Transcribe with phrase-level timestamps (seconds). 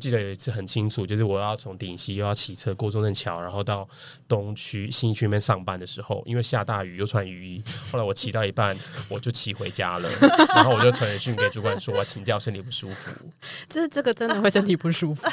[0.00, 3.88] 记得有一次很清楚，就是我要从顶溪又要骑车过中正桥，然后到
[4.26, 8.76] 东区新区那边上班的时候，因为下大雨又穿雨衣，后来我骑到一半
[9.08, 10.08] 我就骑回家了，
[10.52, 13.12] 然后我就传讯给主管说我请假，身体不舒服。
[13.70, 15.28] 这这个真的会身体不舒服。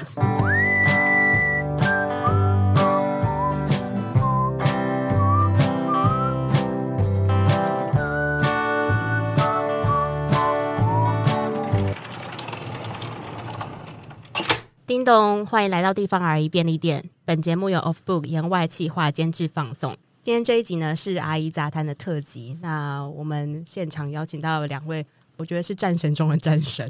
[15.02, 17.09] 叮咚，欢迎来到地方阿姨便利店。
[17.25, 19.97] 本节目由 Off Book 言外企划监制放送。
[20.21, 22.55] 今天这一集呢是阿姨杂谈的特辑。
[22.61, 25.04] 那我们现场邀请到了两位。
[25.41, 26.87] 我觉得是战神中的战神，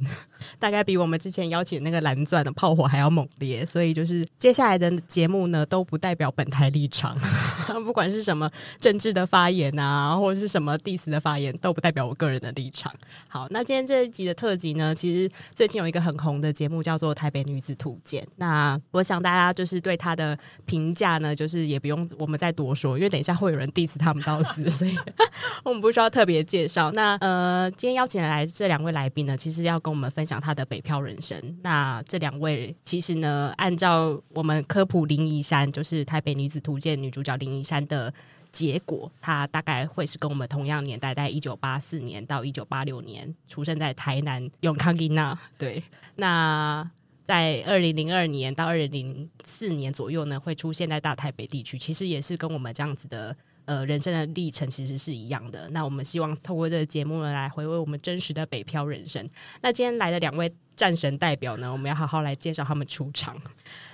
[0.60, 7.18] 大概比我们之前邀请那个蓝钻的炮火还要猛烈，所以就是接下来的节目呢都不代表本台立场，
[7.86, 12.94] 不管是什么政治的发言啊，或者是什么 diss 的发言，都不代表我个人的立场。
[13.30, 24.98] 好，那今天这一集的特辑呢，其实最近有一个很红的节目叫做《台北女子图鉴》，那我想大家就是对他的评价呢，就是也不用我们再多说，因为等一下会有人 diss 他们到死， 所以
[25.64, 26.92] 我们不需要特别介绍。
[26.92, 28.41] 那呃，今天邀请来。
[28.46, 31.60] 这两位来宾呢，其实要跟我们分享他的北漂人生。
[31.64, 38.14] 那这两位其实呢，按照我们科普林怡山，就是《台北女子图鉴》女主角林怡山的
[38.52, 45.38] 结果，她大概会是跟我们同样年代，在一九八四年到一九八六年出生在台南永康吉娜。
[45.58, 45.82] 对，
[46.16, 46.90] 那
[47.26, 53.36] 在二零零二年到二零零四年左右呢，会出现在大台北地区，其实也是跟我们这样子的。
[53.66, 55.70] 呃，人生的历程其实是一样的。
[55.70, 59.28] 那我们希望透过这个节目呢，来回味我们真实的北漂人生。
[59.62, 63.40] 那今天来的两位战神代表呢，我们要好好来介绍他们出场。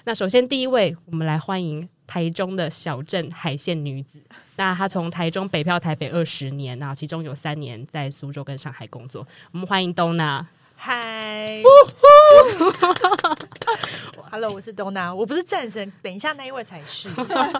[0.05, 4.21] 那首先第一位，我们来欢迎台中的小镇海线女子。
[4.55, 9.27] 那她从台中北漂台北二十年，那其中有三年在苏州跟上海工作。
[9.51, 10.47] 我们欢迎东娜。
[10.79, 11.59] 嗨
[14.31, 17.09] ，Hello，我是 Donna，我不是战神，等一下那一位才是。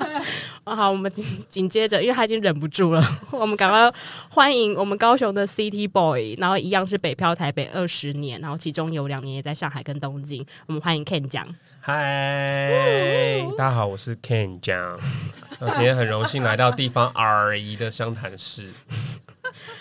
[0.64, 3.02] 好，我们紧紧接着，因为他已经忍不住了，
[3.34, 3.92] 我们赶快
[4.30, 10.46] 欢迎我们高雄的 City Boy，然后一样是北漂台北二十年，然后其中有两年也在上海跟东京。
[10.68, 11.46] 我们欢迎 Ken 酱。
[11.82, 14.98] 嗨，大家好，我是 Ken 酱。
[15.60, 18.70] 那今天很荣幸来到地方阿姨的相谈室，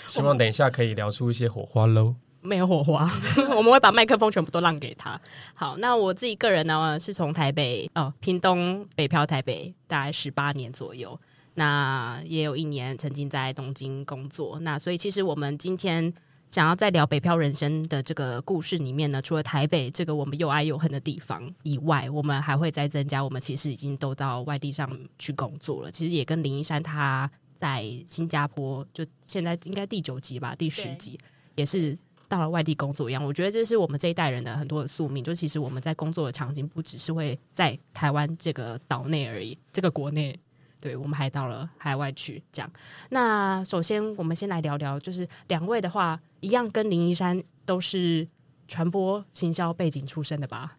[0.07, 2.15] 希望等一下可以聊出一些火花喽。
[2.47, 3.11] 没有火花，
[3.57, 5.21] 我们会把麦克风全部都让给他。
[5.57, 11.19] 好，那我自己个人呢，是从台北哦，屏东北漂台北大概十八年左右，
[11.55, 14.59] 那也有一年曾经在东京工作。
[14.61, 16.13] 那所以其实我们今天
[16.49, 25.91] 想要在聊北漂人生的这个故事里面呢，除了台北这个我们又爱又恨的地方以外，我们还会再增加，我们其实已经都到外地上去工作了。
[25.91, 31.19] 其实也跟林一山他在新加坡，就现在应该第九集吧，第十集
[31.57, 31.97] 也是。
[32.29, 35.23] 到了外地工作一样，我觉得这是我们这一代人的很多的宿命。
[35.23, 40.39] 就其实我们在工作的场景不只是会在台湾这个岛内而已，这个国内，
[40.81, 42.43] 对，我们还到了海外去。
[42.51, 42.71] 这样，
[43.11, 48.27] 那首先我们先来聊聊，就是两位的话，一样跟林一山都是
[48.67, 50.77] 传播行销背景出身的吧？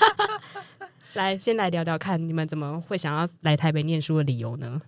[1.14, 4.80] 来，先来聊聊看，你们怎么会想要来台北念书的理由呢？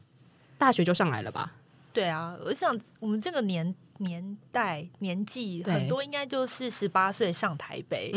[0.56, 1.52] 大学就上来了吧？
[1.92, 3.74] 对啊，我想我们这个年。
[3.98, 8.10] 年代年纪很多，应该就是十八岁上台北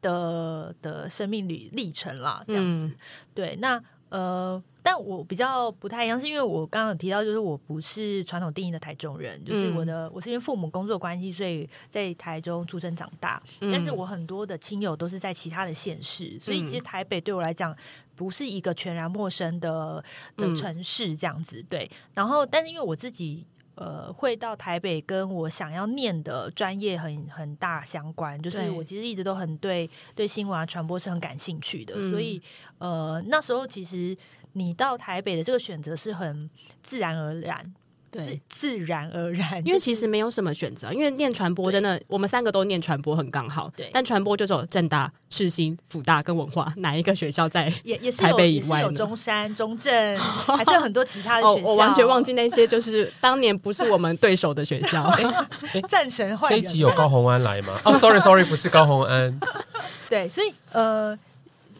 [0.00, 2.86] 的、嗯、的生命旅历程啦，这样子。
[2.86, 2.94] 嗯、
[3.34, 13.42] 对，那呃，但我比较不太一样，是因为我刚刚有提到，就是我不是传统定义的台中人，就是我的我是因为父母工作关系，所以在台中出生长大。
[13.60, 17.74] 嗯、但是我很多的亲友都是在其他的县市，所以其实台北对我来讲
[18.14, 20.04] 不是一个全然陌生的
[20.36, 21.64] 的城市，这样子。
[21.70, 23.46] 对，然后但是因为我自己。
[23.74, 32.40] 呃，会到台北跟我想要念的专业很很大相关，就是我其实一直都很对对新闻啊传播是很感兴趣的，嗯、所以
[32.78, 34.16] 呃那时候其实
[34.52, 36.48] 你到台北的这个选择是很
[36.82, 37.74] 自然而然。
[38.12, 43.72] 对，自然而然，因为其实没有什么选择，因为念传播真的，我们三个都念传播很刚好。
[43.74, 48.82] 对，但传播就是有政大、世新、辅大跟文化，哪一个学校在也也是台北以外？
[48.82, 51.66] 有中山、中正， 还是有很多其他的学校。
[51.66, 55.10] 我完全忘记那些，就是当年不是我们对手的学校。
[55.88, 57.80] 战神坏人，这一集有高红安来吗？
[57.84, 59.40] 哦，sorry，sorry，不是高红安。
[60.10, 61.18] 对，所以呃。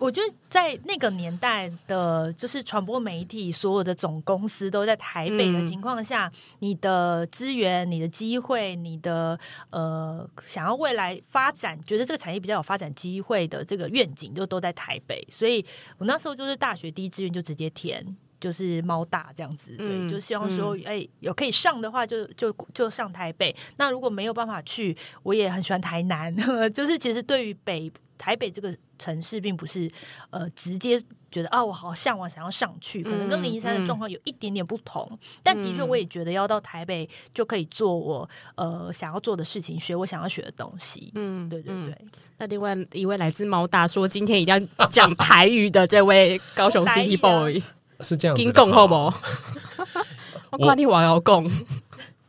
[0.02, 9.38] 我觉得在那个年代的，就是传播媒体所有的总公司都在台北的情况下，嗯、你的资源、你的机会、你的
[9.70, 15.24] 呃想要未来发展，觉得这个产业比较有发展机会的这个愿景，就都在台北。
[15.30, 15.64] 所以
[15.98, 18.04] 我那时候就是大学第一志愿就直接填
[18.40, 23.54] 就是猫大这样子，对，就希望说，哎，有可以上的话就，就就就上台北。
[23.76, 26.34] 那如果没有办法去，我也很喜欢台南，
[26.74, 27.88] 就是其实对于北
[28.22, 29.90] 台北这个城市，并不是
[30.30, 35.18] 呃直接觉得啊，我好向往想要上去，可能跟林一山的状况有一点点不同。
[35.42, 41.10] 但的确，我也觉得要到台北就可以做我呃想要做的事情，学我想要学的东西。
[41.16, 41.98] 嗯，对对对。
[42.38, 47.60] 那另外一位来自猫大说，今天一定要讲台语的这位高雄 City Boy。
[47.98, 48.94] 是这样子，金贡好不？
[50.52, 51.50] 我夸你王要贡。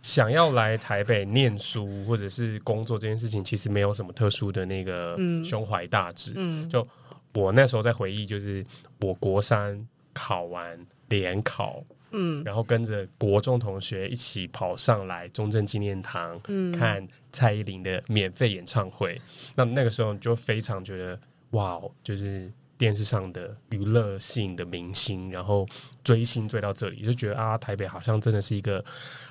[0.03, 6.33] 想要来台北念书或者是工作这件事情，其实没有什么特殊的那个胸怀大志。
[6.35, 6.87] 嗯，就
[7.33, 8.63] 我那时候在回忆，就是
[8.99, 10.77] 我国三考完
[11.09, 19.19] 联考，嗯，然后跟着国中同学一起跑上来中正纪念堂，嗯，看蔡依林的免费演唱会。
[19.55, 21.19] 那那个时候就非常觉得，
[21.51, 22.51] 哇，就是。
[22.83, 25.65] 电视上的娱乐性的明星，然后
[26.03, 28.83] 追星追到这里，就觉得啊，台北好像真的是一个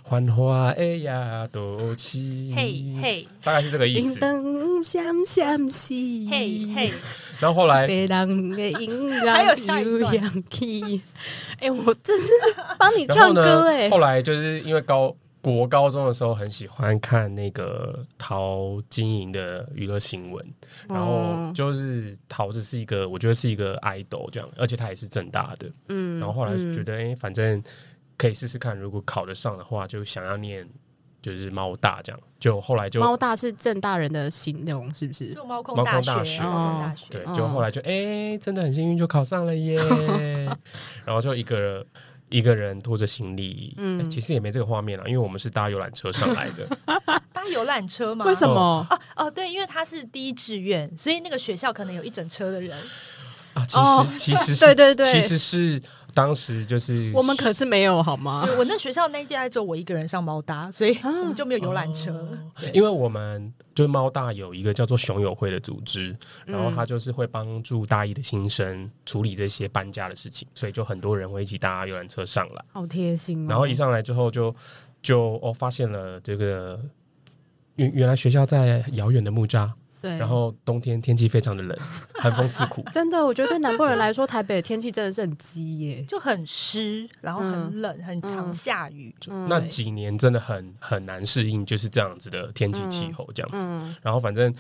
[0.08, 4.19] 繁华哎呀都起，嘿嘿，大概是这个意思。
[6.31, 6.90] 嘿嘿，
[7.40, 10.44] 然后后来，还有下一段，
[11.60, 12.28] 哎，我真是
[12.78, 13.90] 帮你唱歌哎。
[13.90, 15.14] 后来就是因为高。
[15.42, 20.54] 国高中的时候很喜欢看那个陶晶莹的娱乐新闻，
[20.88, 27.08] 然后就是陶子是一个，我觉得是一个 idol 这样，而且他也是正大的，嗯，然后后来就觉得，哎、嗯。
[27.08, 27.60] 欸，反正
[28.16, 30.64] 可以试试看，如果考得上的话，就想要念
[31.20, 35.34] 就是猫大这样，就后来就猫大是正大人的形容是不是？
[35.34, 39.76] 就猫空大学，猫空大学，猫空大学，对，就后来就哎、欸，真的很幸运就考上了耶，
[41.04, 41.84] 然后就一个。
[42.32, 46.67] 一个人拖着行李，嗯、欸，其实也没这个画面了，因为我们是搭游览车上来的。
[47.32, 48.25] 搭游览车吗？
[48.25, 48.55] 为什么？
[48.88, 52.76] 哦哦，对，因为他是第一志愿，所以那个学校可能有一整车的人。
[53.55, 55.82] 啊，其实、哦、其实是， 对对对，其实是。
[56.14, 58.47] 当时就是我们可是没有好吗？
[58.59, 62.12] 我那学校那一届还只有我一个人上猫大，所以我们就没有游览车。
[62.12, 62.38] 哦、
[62.73, 66.14] 因为我们就是猫大有一个叫做熊友会的组织，
[66.44, 73.47] 然后他就是会帮助大一的新生处理这些搬家的事情，所以就很多人会一起搭游览车上来，好贴心、哦。
[73.49, 74.55] 然后一上来之后就
[75.00, 76.79] 就哦发现了这个
[77.76, 79.70] 原原来学校在遥远的木栅。
[80.02, 81.78] 对，然后冬天天气非常的冷，
[82.20, 82.84] 寒风刺骨。
[82.93, 89.14] 真的，我觉得对南部人来说，台北的天气真的是很鸡耶，就很湿，然后很冷，嗯、很常下雨。
[89.28, 93.58] 嗯、那几年真的很很难适应，就是这样子的天气气候这样子。
[93.58, 94.52] 嗯、然后反正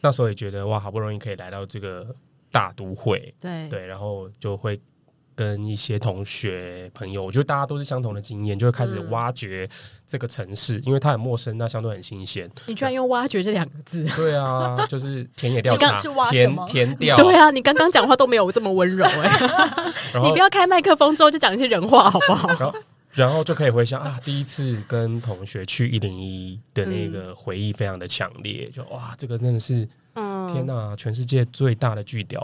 [0.00, 2.12] 那时候也觉得哇，好不容易可以来到这个
[2.50, 4.80] 大都会，对对，然后就会。
[5.40, 9.66] 跟一些同学朋友，我觉得大家都是相同的经验，就会开始挖掘
[10.06, 12.46] 这个城市，嗯、因为它很陌生，那相对很新鲜。
[12.66, 14.04] 你居然用“挖掘”这两个字？
[14.14, 15.98] 对啊，就是田野调查，
[16.30, 17.16] 田田调。
[17.24, 20.20] 对啊，你刚刚讲话都没有这么温柔哎、欸。
[20.20, 22.48] 你不要开麦克风之后就讲一些人话好不好？
[22.48, 22.74] 然后，
[23.12, 29.88] 然后就可以回想啊，第一次跟同学去一零一的那个回忆非常的强烈，就哇，这个真的是。
[30.52, 30.94] 天呐！
[30.96, 32.40] 全世界最大的巨雕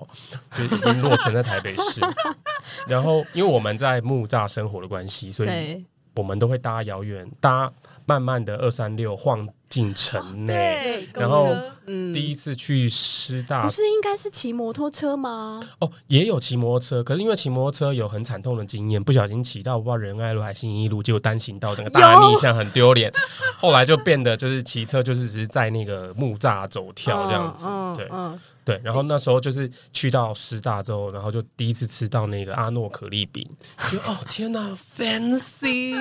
[0.50, 2.00] 就已经落成在台北市。
[2.88, 7.70] 然后，因为我们在木栅生活的关系，所以我们都会搭遥远搭。
[8.08, 11.54] 慢慢的二三六晃进城内，哦、然后
[12.14, 15.60] 第一次去师大，不是应该是骑摩托车吗？
[15.80, 23.12] 哦，也有骑摩托车，可是因为骑摩托车有很惨痛的经验，不小心骑到不知道仁爱路还是新一路，结果单行道，整个大逆向，很丢脸。
[23.58, 28.08] 后来就变得就是骑车，就是只是在那个木栅走跳这样子，嗯、对。
[28.10, 33.48] 嗯对，然后那时候就是去到师大之后，然后就第一次吃到那个阿诺可丽饼，
[33.93, 35.94] 就哦 天哪，fancy，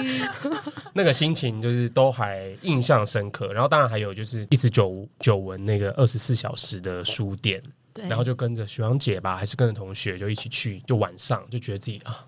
[0.94, 3.54] 那个心情就是都还印象深刻。
[3.56, 7.60] 然后当然还有就是一直久久闻那个二十四小时的书店，
[7.94, 12.26] 对然后就跟着学长姐吧，还是跟着同学就一起去，就晚上就觉得自己啊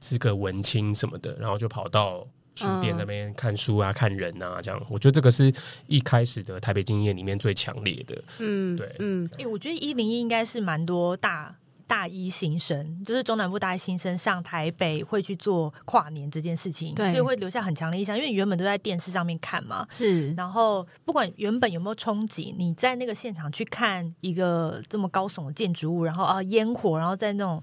[0.00, 2.26] 是个文青什么的，然后就跑到。
[2.54, 5.50] 书店那边看书啊，看人啊，这样，我觉得这个是
[5.86, 8.22] 一开始的台北经验里面最强烈的。
[8.40, 11.56] 嗯，对，嗯，哎、欸，我觉得一零一应该是蛮多大。
[11.92, 18.16] 大一新生就是中南部大一新生上台北会去做跨年这件事情，所以会留下很强的印象。
[18.16, 20.32] 因为原本都在电视上面看嘛，是。
[20.32, 27.62] 然后不管原本有没有憧憬，你在那个现场去看一个这么高耸的建筑物，然后啊烟火，然后在那种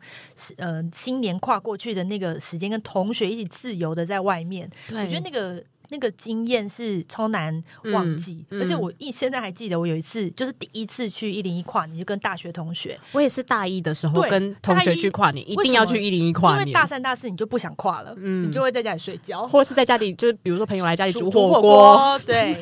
[0.58, 5.64] 呃新年跨过去的那个时间，跟同学一起自由的在外面，我觉得那个。
[5.90, 12.98] 那个经验是超难忘记，嗯嗯、而且我一现在还记得，我有一次就是第一次去一零一跨年，就跟大学同学。
[13.12, 16.62] 我也是大一的时候跟同学去跨年，一定要去一零一跨年。
[16.62, 22.56] 因为大三、大四你就不想跨了，嗯，你就会在家里睡觉，或者是在家里，就是比如说朋友来家里煮火锅，对，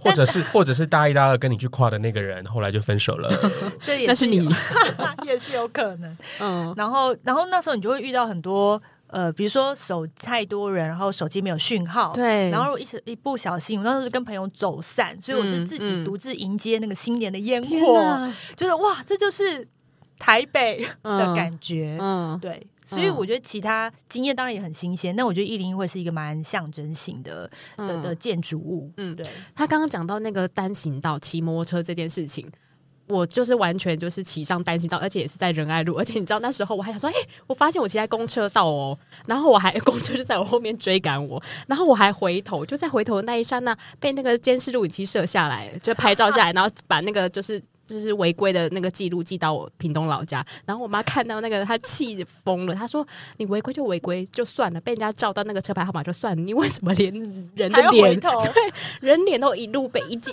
[0.00, 3.50] 或者是或者是大一、大二跟你去跨的那个人，后来就分手了，
[3.82, 4.48] 这也是你，
[5.26, 6.16] 也是有可能。
[6.40, 8.80] 嗯，然后然后那时候你就会遇到很多。
[9.10, 19.66] 呃，比如说手太多人，然后手机没有讯号，对，然后一一不小心，我当时是跟朋友走散，所以我是自己独自迎接那个新年的烟火，就是哇，这就是
[20.18, 22.66] 台北的感觉，嗯，嗯对。
[22.86, 28.90] 所以我觉得其他经验当然也很新鲜，但我觉得一零一会是一个蛮象征性的的的建筑物。
[28.96, 29.24] 嗯，对。
[29.54, 32.50] 他刚刚讲到那个单行道骑摩托车这件事情，
[33.10, 37.14] 我就是完全就是骑上单行道，而且也是在仁爱路，而且你知道那时候我还想说，哎，
[37.46, 47.60] 我发现我骑在公车道哦，然后我还公车就在我后面追赶我，然后我还回头，就在回头的那一刹那被那个监视录影机摄下来，就拍照下来，然后把那个就是。
[47.90, 52.72] 就是违规的那个记录寄到我屏东老家，然后我妈看到那个，她气疯了。
[52.72, 53.04] 她说
[53.38, 57.12] ：“你违规就违规就算了，被人家照到那个车牌号码就算了，你为什么连
[57.56, 58.30] 人的脸，对，
[59.00, 60.32] 人脸都一路被一记，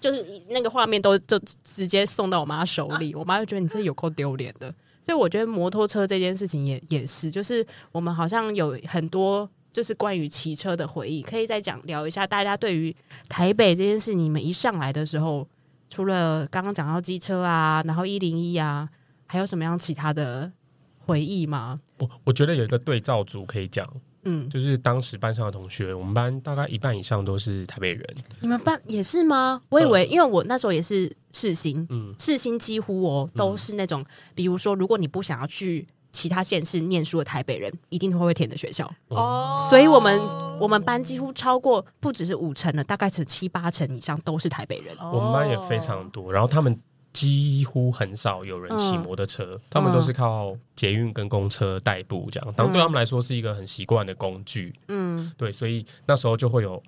[0.00, 3.14] 就是那个画面都就直接送到我妈手里。
[3.14, 4.72] 我妈就觉得你这有够丢脸的。
[5.02, 12.26] 所以我觉得摩托车这件事情也也是，就是我们好像有很多就是关于骑车的回忆，可以再讲聊一下。
[12.26, 12.94] 大家对于
[13.28, 15.46] 台北这件事，你们一上来的时候。
[15.88, 18.88] 除了刚刚讲到机车啊，然后一零一啊，
[19.26, 20.50] 还有什么样其他的
[20.98, 21.80] 回忆吗？
[21.98, 23.88] 我我觉得有一个对照组可以讲，
[24.26, 28.04] 嗯，就是当时班上的同学，我们班大概一半以上都是台北人。
[28.40, 29.62] 你们班也是吗？
[29.70, 35.86] 我以为，嗯、因为我那时候也是世新，嗯，世新几乎哦都是那种，嗯、比如说，如果你不想要去。
[36.12, 40.18] 其他县市念书的台北人一定会会填的学校哦，所以我们
[40.58, 44.96] 我们班几乎超过不只是五成了，大概是七八成以上都是台北人。
[45.12, 46.80] 我们班也非常多，然后他们
[47.16, 54.74] 几乎很少有人骑摩托车，嗯、他们都是靠捷运跟公车代步这样，当对他们来说是一个很习惯的工具。
[54.88, 56.82] 嗯，对，所以那时候就会有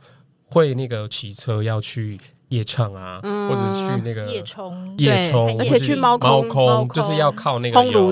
[0.50, 2.18] 会那个骑车要去。
[2.50, 8.10] 夜唱啊，或者是去那个夜冲，夜冲，而且去猫空，猫空就是要靠那个有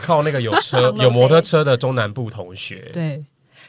[0.00, 2.88] 靠那个有车 有摩托车的中南部同学。
[2.94, 3.22] 对，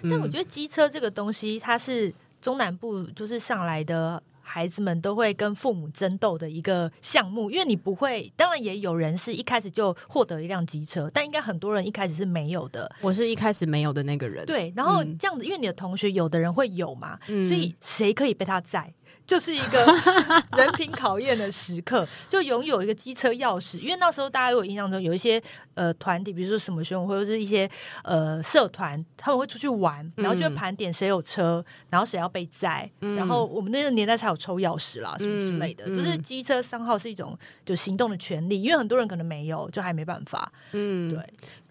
[0.04, 12.92] 但我觉得机车这个东西，它是中南部就是上来的孩子们都会跟父母争斗的一个项目，因为你不会，当然也有人是一开始就获得一辆机车，但应该很多人一开始是没有的。
[13.02, 14.44] 我是一开始没有的那个人。
[14.48, 18.92] 对，然后这样子，因为你的同学有的人会有嘛，所以谁可以被他载？
[19.30, 19.86] 就是一个
[20.58, 23.78] 人品考验的时刻，就拥有一个机车钥匙。
[23.78, 25.40] 因为那时候大家如果印象中有一些
[25.76, 27.70] 呃团体，比如说什么学生会或者是一些
[28.04, 35.86] 呃社团，他们会出去玩，然后就会盘点谁有车，然后谁要被载，嗯、然后我们那个年代才有抽钥匙啦，什么之类的。
[35.86, 40.52] 嗯、就是机车商号是一种就行动的权利，因为很多人可能没有，就还没办法。
[40.72, 41.24] 嗯，对。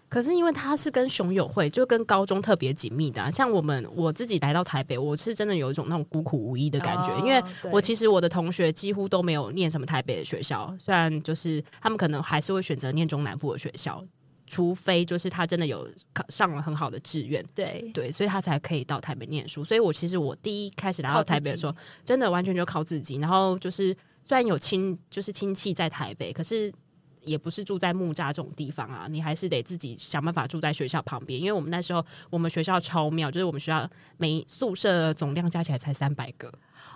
[0.09, 3.29] 可是因为他是跟熊友会，就跟高中特别紧密的、啊。
[3.29, 7.13] 像我们我自己来到台北，我是真的有一种那种孤苦无依的感觉。
[7.13, 14.03] 哦、因为我其实我的同学几乎都没有念什么台北的学校，虽然就是他们可能还是会选择念中南部的学校，
[14.47, 19.63] 除非就是他真的有考上了很好的志愿，对对，所以他才可以到台北念书。
[19.63, 23.17] 所以我其实我第一开始来到台北的时候，真的完全就靠自己。
[23.17, 26.73] 然后就是虽然有亲就是亲戚在台北，可是。
[27.29, 31.39] 也不是住在木栅这种地方啊，你还是得自己想办法住在学校旁边。
[31.39, 36.51] 因为我们那时候，我们学校超妙，就是我们学校每宿舍总量加起来才三百个，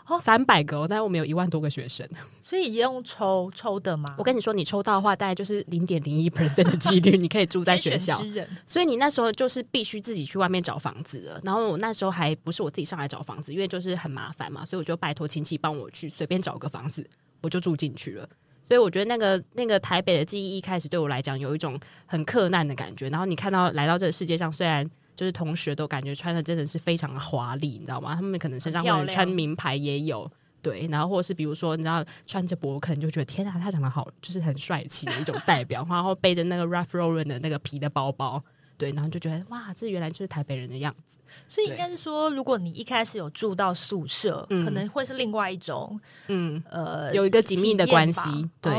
[0.07, 2.07] 哦，三百个，但是我们有一万多个学生，
[2.43, 4.15] 所以也用抽抽的吗？
[4.17, 8.19] 我跟你说，你抽到的话，大概就是零点零一 percent 的几率，你可以住在学校。
[8.65, 11.39] 所以你那时候就是必须自己去外面找房子了。
[11.43, 17.07] 然后我那时候还不是我自己上来找房子，因为就是很麻烦嘛，所以我就拜托亲戚帮我去随便找个房子，
[17.41, 18.27] 我就住进去了。
[18.67, 23.09] 所以我觉得那个那个台北的记忆一开始对我来讲有一种很克难的感觉。
[23.09, 28.15] 然后你看到来到这个世界上，虽然就是同学都感觉穿的真的是非常的华丽，你知道吗？
[28.15, 30.29] 他们可能身上会穿名牌也有，
[30.61, 30.87] 对。
[30.87, 35.85] 然后或者是比如说，你知道穿着博肯就觉得天啊，他长得好，就是很帅气的一种代表。
[35.89, 38.43] 然后背着那个 Ralph Lauren 的那个皮的包包，
[38.77, 41.17] 对，然后就觉得哇，这原来就是台北人的样子。
[41.47, 48.49] 所以应该是说，如果你一开始有住到宿舍，可能会是另外一种，嗯呃，有一个紧密的关系。
[48.61, 48.73] 对，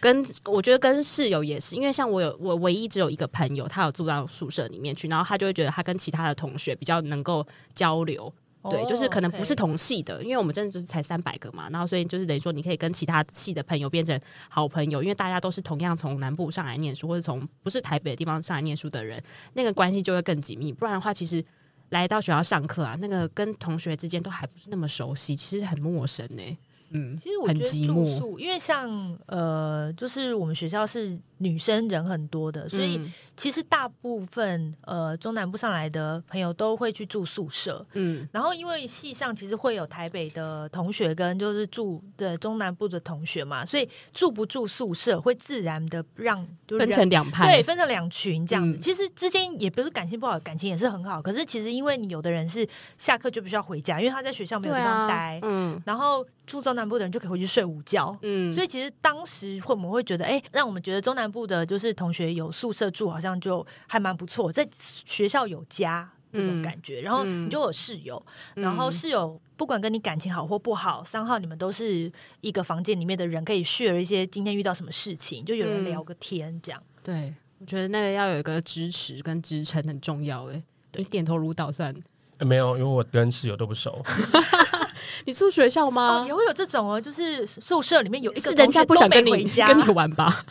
[0.00, 8.32] 跟我觉得跟室友也是，因为像我有我唯一只有一个朋友，他有住到宿舍里面去，然后他就会觉得他跟其他的同学比较能够交流。
[8.68, 19.22] 对，就是可能不是同系的，因为我们真的就是才三百个嘛，然后所以就是等于说你可以跟其他系的朋友变成好朋友，因为大家都是同样从南部上来念书，或者从不是台北的地方上来念书的人，
[19.52, 20.72] 那个关系就会更紧密。
[20.72, 21.44] 不然的话，其实。
[21.90, 26.56] 来到学校上课啊，那个跟同学之间都还不是那么熟悉，其实很陌生呢、欸。
[26.90, 33.00] 嗯，其实我觉得住宿，因为像呃，就是我们学校是女生人很多的，所以
[33.36, 37.84] 其实大部分呃中南部上来的朋友都会去住宿舍。
[37.92, 48.78] 嗯，然后因为系上其实会有台北的同学跟就是住的中南部的同学嘛，所以住不住宿舍会自然的让就分成两派，对，分成两群这样子。
[48.78, 51.20] 嗯、其实之间也不是感情不好，感情也是很好。
[51.20, 52.66] 可是其实因为你有的人是
[52.96, 55.38] 下课就必须要回家，因为他在学校没有地方待。
[55.42, 58.16] 嗯，然后住中南部的人就可以回去睡午觉。
[58.22, 67.00] 嗯，所以其实当时会我们会觉得，哎，让我们觉得中南部的就是同学有宿舍住，好像就还蛮不错，在学校有家这种感觉。
[67.00, 76.80] 嗯、然后你就有室友，嗯、然后室友不管跟你感情好或不好，三号你们都是一个房间里面的人，可以 share 一些今天遇到什么事情，就有人聊个天这样。
[76.80, 80.46] 嗯、对，我觉得那个要有一个支持跟支撑很重要。
[80.50, 80.62] 哎，
[80.94, 81.94] 你点头如捣蒜。
[82.40, 84.02] 没有，因为我跟室友都不熟。
[85.24, 86.20] 你住学校吗？
[86.20, 90.44] 哦，也会有这种哦，就是宿舍里面有一个是人家不想跟你跟你玩吧？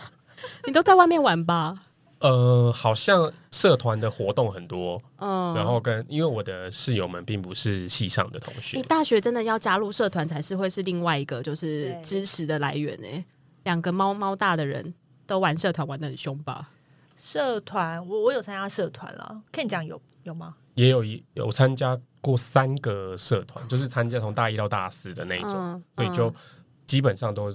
[0.66, 1.78] 你都在外面玩吧？
[2.20, 13.26] 呃，好像社团的活动很多，嗯，然后跟因为我的室友们并不是系上的同学，你大学真的要加入社团才是会是另外一个就是支持的来源呢。
[13.64, 14.94] 两个猫猫大的人
[15.28, 16.70] 都玩社团玩的很凶吧？
[17.18, 20.56] 社团，我我有参加社团了，可以讲有有吗？
[20.76, 26.34] 也有一有参加过三个社团，就是参加从大一到大四的那种，嗯、所以就
[26.86, 27.52] 基本上都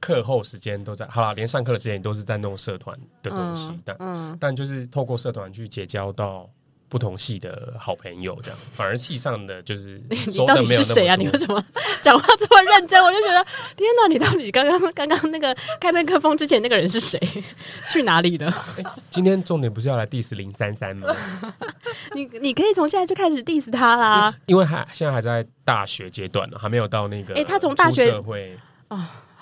[0.00, 6.48] 课后时间都在，好啦，连上课的时间都是在弄社团的东西，嗯、但、嗯、但就是透过社团去结交到。
[6.88, 11.16] 不同系的好朋友，这样反而系上的就是 你，你到底是谁啊？
[11.16, 11.60] 你为什么
[12.00, 13.02] 讲话这么认真？
[13.02, 14.06] 我就觉得天哪！
[14.08, 17.20] 你到底刚刚刚刚那个开麦克风之前那个人是谁？
[17.90, 18.48] 去哪里了？
[18.76, 21.12] 欸， 今天重点不是要来 diss 零三三吗？
[22.14, 28.56] 你你可以从现在就开始 diss 他啦，因为还现在还在大学阶段呢，还没有到那个哎，他从大学社会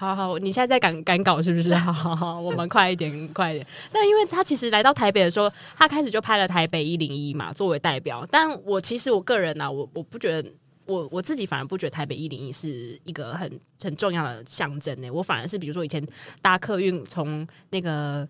[0.04, 1.72] 好好，你现在在赶赶稿是不是？
[1.76, 3.66] 好好好，我们快一点，快一点。
[3.92, 8.26] 但因为他其实来到台北的时候，他开始就拍了台北一零一嘛，作为代表。
[8.30, 10.50] 但我其实我个人呢、啊，我我不觉得，
[10.86, 15.10] 我我自己反而不觉得台北一零一是一个很很重要的象征呢。
[15.10, 16.04] 我反而是比如说以前
[16.42, 18.28] 搭客运从那个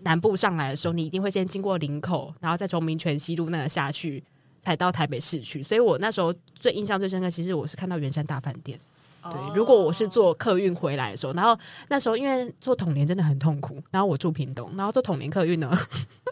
[0.00, 4.22] 南部上来的时候，你一定会先经过林口，然后再从民权西路那个下去，
[4.60, 5.62] 才到台北市区。
[5.62, 8.78] 所以我那时候最印象最深刻，其实我是看到圆山大饭店。
[9.22, 11.58] 对，如果我是坐客运回来的时候，然后
[11.88, 15.70] 那时候因为坐统联真的很痛苦，然后我住屏东，然后坐统联客运呢，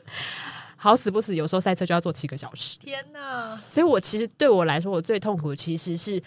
[0.77, 2.79] 好死不死，有时候塞车就要坐七个小时。
[2.79, 3.59] 天哪！
[3.69, 6.23] 所以我其实对我来说，我最痛苦的其实是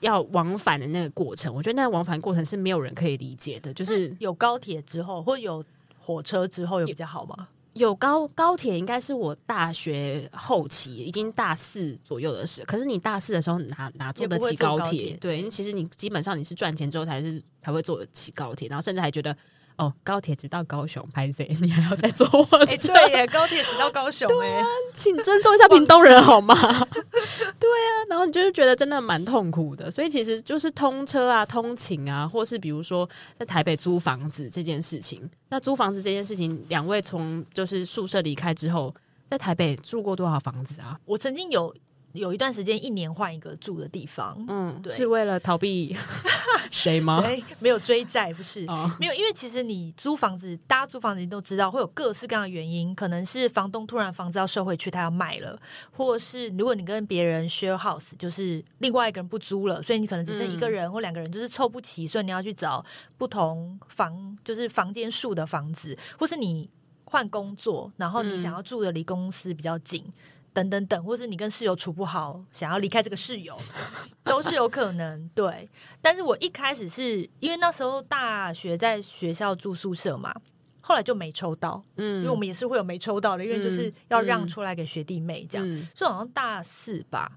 [0.00, 1.54] 要往返的那个过程。
[1.54, 3.72] 我觉得那个往返过程是没有人可以理解的。
[3.72, 5.64] 就是有高铁之后，或有
[6.00, 7.48] 火车之后，有比较好吗？
[7.74, 12.64] 有高高铁应该是我大学后期，已经大四左右的事。
[12.64, 15.16] 可是你大四的时候哪哪坐得起高铁？
[15.20, 19.36] 对，因为其实你基本上你是赚钱之后才是才会坐得起高铁，然后甚至还觉得。
[19.80, 22.44] 哦，高铁直到高雄，拍谁 你还要再坐火
[22.76, 22.92] 车？
[22.92, 26.54] 哎、欸，对耶，高铁直到高雄，哎、啊，请尊重一下屏东人好吗？
[26.54, 35.28] 对啊，然后你就是觉得真的蛮痛苦的，所以其实就是通车啊、通勤啊，或是比如说在台北租房子这件事情。
[35.48, 38.94] 那租房子这件事情，两位从就是宿舍离开之后，
[39.26, 41.00] 在台北住过多少房子啊？
[41.06, 41.74] 我曾经有。
[42.12, 45.94] 有一段时间，一年换一个住的地方，嗯，对，是为了逃避
[46.70, 47.22] 谁吗？
[47.60, 55.56] 没有追债，不是，哦、没有，因为其实你租房子，大家租房子你都知道会有各式各样的原因，可能是房东突然房子要收回去，他要卖了，
[55.92, 62.84] 或是如果你跟别人 share house，就是另外一个人不租了，所以你可能只剩一个人或两个人，就是凑不齐，所以你要去找
[63.16, 66.68] 不同房，就是房间数的房子，或是你
[67.04, 70.02] 换工作，然后你想要住的离公司比较近。
[70.06, 70.12] 嗯
[70.52, 73.56] 等等等，或是你跟室友处不好，想要离开这个室友，
[74.24, 75.28] 都是有可能。
[75.34, 75.68] 对，
[76.02, 80.34] 但是我一开始是因为那时候大学在学校住宿舍嘛，
[80.80, 85.78] 后来就没抽到，嗯，因为我们也是会有没抽到的，因为就是要让出来给学弟妹这样，嗯。
[85.78, 87.30] 嗯、所以好像大四吧，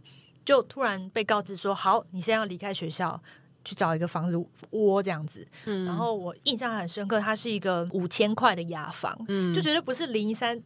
[0.44, 3.22] 就突然被告知说，好，你现在要离开学校
[3.64, 10.60] 去找一个房子窝这样子，嗯，然后我印象很深刻，它是一个五千块的雅房，嗯，就觉得不是零三。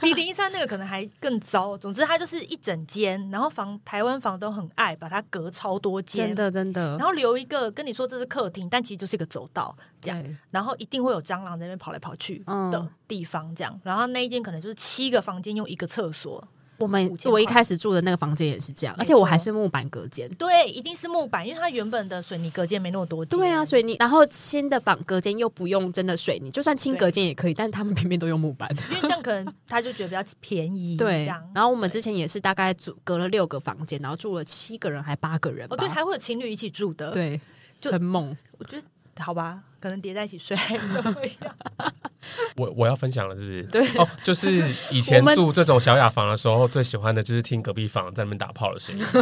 [0.00, 1.76] 比零一三那个可能还更糟。
[1.76, 6.96] 总之，它就是一整间，然后房台湾房东很爱把它隔超多间，真的真的。
[6.98, 10.36] 然后留一个跟你说这是客厅，但其实就是一个走道这样。
[10.50, 13.80] 然后一定会有蟑螂在那边跑来跑去的地方这样。
[13.82, 16.42] 然后那一间可能就是七个房间用一个厕所。
[16.78, 20.28] 我们我一开始住的那个房间也是这样，而且我还是木板隔间。
[20.36, 23.24] 对，一定是木板，因为它原本的水泥隔间没那么多。
[23.24, 30.96] 对啊，水泥，然后新的房隔间又不用真的水泥，就算轻隔间也可以，但是他们偏偏都用木板，因为这样可能他就觉得比较便宜。
[30.98, 35.66] 对，然后我们之前也是大概住隔了六个房间，然后住了七个人还八个人。
[35.70, 37.10] 哦，对，还会有情侣一起住的。
[37.10, 37.40] 对，
[37.80, 38.36] 就很猛。
[38.58, 38.82] 我觉得。
[39.20, 41.54] 好吧，可能叠在一起睡还是怎么样？
[42.56, 43.62] 我我要分享了，是不是？
[43.64, 44.50] 对哦，就是
[44.90, 49.04] 以前住这种小雅房的时候，最喜欢的就是听隔壁房在那边打炮的声音。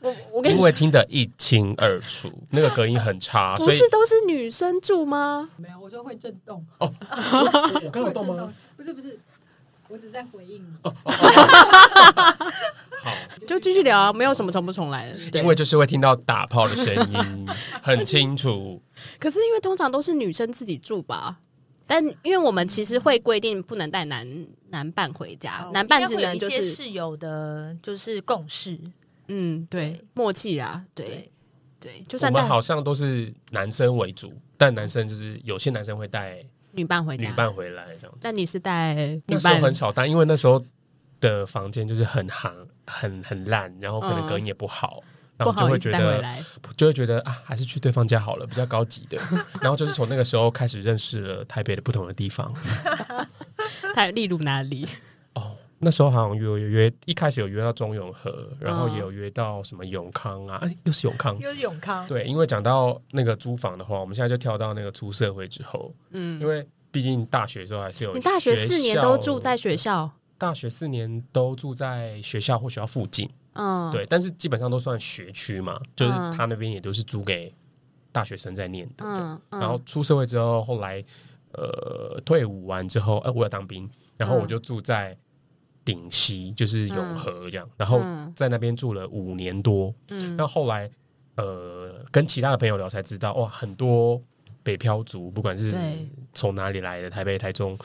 [0.00, 5.48] 我我跟你因为听得一清二楚，那个隔音很差，不是都是女生住吗？
[5.56, 6.62] 没有，我说会震动。
[6.78, 6.92] 哦，
[7.84, 8.52] 我刚有动吗？
[8.76, 9.18] 不是不是，
[9.88, 10.68] 我只在回应你。
[13.04, 13.10] 好，
[13.46, 15.40] 就继续聊啊，没有什么重不重来的。
[15.40, 17.46] 因为就是会听到打炮的声音，
[17.82, 18.80] 很清楚。
[19.18, 21.36] 可是因为通常都是女生自己住吧，
[21.86, 28.78] 但因为我们其实会规定不能带男男伴回家，男伴只能就是室友的，就是共识。
[29.28, 31.30] 嗯，对，对默契啊，对对，
[31.80, 36.42] 对，就算我们好像都是男生为主，但男生就是有些男生会带
[36.74, 38.18] 女伴回家，女伴回来这样子。
[38.20, 38.94] 但你是带？
[39.26, 40.64] 那时候很少带，因为那时候
[41.20, 42.52] 的房间就是很寒、
[42.86, 45.08] 很很烂，然后可能隔音也不好，嗯、
[45.38, 46.22] 然后就会觉得
[46.76, 49.18] 就会觉得啊，还是去对方家好了，比较高级的。
[49.60, 52.52] 然后就是从那个时候开始认识了台北的不同的地方，
[53.94, 54.86] 台例如哪里？
[55.84, 62.06] 那时候好像约约约，一开始有约到中永和，然后也有约到什么永康啊，哎，又是永康，又是永康。
[62.08, 77.54] 对，因为讲到那个租房的话，我们现在就跳到那个出社会之后，嗯，因为毕竟大学的时候还是有，你大学四年都住在学校，大学四年都住在学校或学校附近，嗯，对，但是基本上都算学区嘛，就是他那边也都是租给
[78.10, 81.04] 大学生在念的，嗯，然后出社会之后，后来
[81.52, 85.14] 呃退伍完之后，哎，我要当兵，然后我就住在。
[85.84, 88.00] 顶溪就是永和这样，嗯、然后
[88.34, 89.94] 在那边住了五年多。
[90.08, 90.90] 嗯，那后来
[91.36, 94.20] 呃，跟其他的朋友聊才知道，哇，很多
[94.62, 95.74] 北漂族，不管是
[96.32, 97.76] 从哪里来的，台北、台中。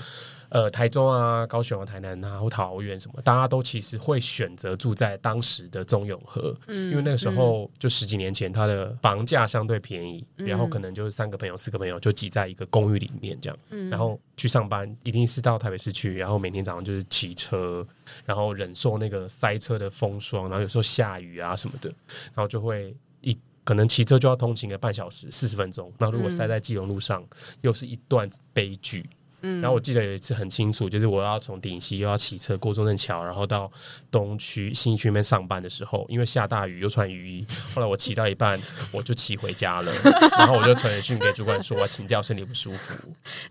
[0.49, 17.85] 呃，台中啊、高雄啊、台南啊，或桃园什么，大家都其实会选择住在当时的中永和，嗯，因为那个时候就十几年前，它的房价相对便宜，嗯、然后可能就是三个朋友、四个朋友就挤在一个公寓里面这样，嗯，然后去上班一定是到台北市区，然后每天早上就是骑车，
[18.25, 21.89] 然后忍受那个塞车的风霜，然后有时候下雨啊什么的，
[22.33, 27.23] 然后就会一可能骑车就要通勤个半小时、四十分钟，那如果塞在基隆路上，
[27.61, 29.07] 又是一段悲剧。
[29.41, 33.71] 嗯，然后我记得有一次很清楚，就是我要从顶溪又要骑车过中正桥，然后到
[34.11, 38.59] 东区信义区那边上班的时候，因为下大雨又穿雨衣，后来我骑到一半
[38.91, 39.91] 我就骑回家了，
[40.37, 42.93] 然后我就传讯给主管说我请假，身体不舒服。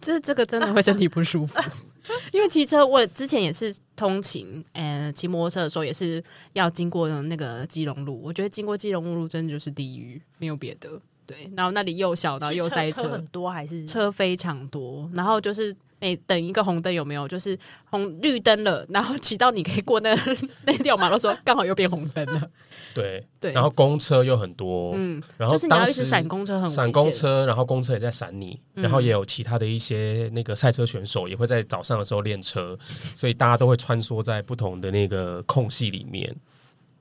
[0.00, 1.58] 这这个真的会身体不舒服，
[2.32, 6.22] 因为骑车我之前也是通勤，呃，骑摩托车的时候也是
[6.52, 10.90] 要经过那个基隆路，我觉得经过基隆路真的就是地狱，没有别的。
[11.28, 17.28] 对，然后那里又小，然后又塞车，车很多还是车非常多，然后就是每等一个红灯有没有？
[17.28, 17.56] 就是
[17.90, 20.16] 红绿灯了，然后骑到你可以过那
[20.64, 22.50] 那条马路时候，刚好又变红灯了。
[22.94, 32.74] 对对，然后公车又很多，嗯，然后就是你要一直闪公车，很闪公车，然后公车也在闪你，然后也有其他的一些那个赛车选手也会在早上的时候练车，
[33.14, 36.34] 所以大家都会穿梭在不同的那个空隙里面。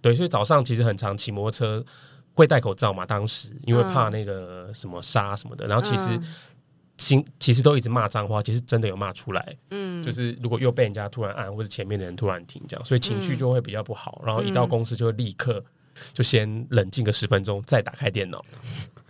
[0.02, 1.86] 对，所以早上其实很常骑摩托车。
[2.38, 3.04] 会戴口罩嘛？
[3.04, 6.20] 当时因为怕那个什么沙什么的，嗯、然后其实
[7.00, 9.58] 心其实都一直骂脏话，其实真的有骂出来。
[9.72, 14.22] 嗯，就是如果又被人家突然按，或者前面的人突然停这样，所以情绪就会比较不好。
[14.22, 15.64] 嗯、然后一到公司就会立刻
[16.14, 18.40] 就先冷静个十分钟，再打开电脑。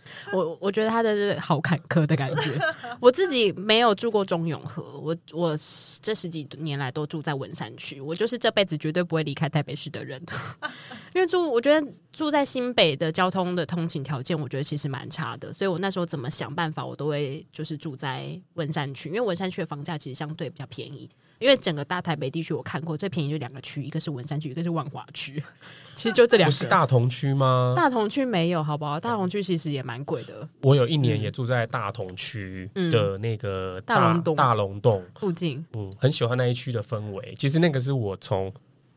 [0.33, 2.51] 我我觉得他的好坎坷的感觉。
[2.99, 5.57] 我自己没有住过中永和，我我
[6.01, 8.01] 这十几年来都住在文山区。
[8.01, 10.21] 我就是这辈子绝对不会离开台北市的人，
[11.15, 15.51] 因为住我觉得住在新北的交通的通勤条件，我觉得其实蛮差的。
[15.53, 21.09] 所以我那时候怎么想办法，我都会就是住在文山区，因为文山区的房价其实相对比较便宜。
[21.39, 25.41] 因为整个大台北地区我看过最便宜就两个区，一个是文山区，一个是万华区。
[25.95, 26.51] 其实就这两个。
[26.51, 27.73] 不是大同区吗？
[27.75, 28.99] 大同区没有，好不好？
[28.99, 30.47] 大同区其实也蛮贵的。
[30.61, 37.33] 我有一年也住在大同区的那个大龙洞、嗯、大龙洞附近，嗯，很喜欢那一区的氛围。
[37.37, 38.51] 其实那个是我从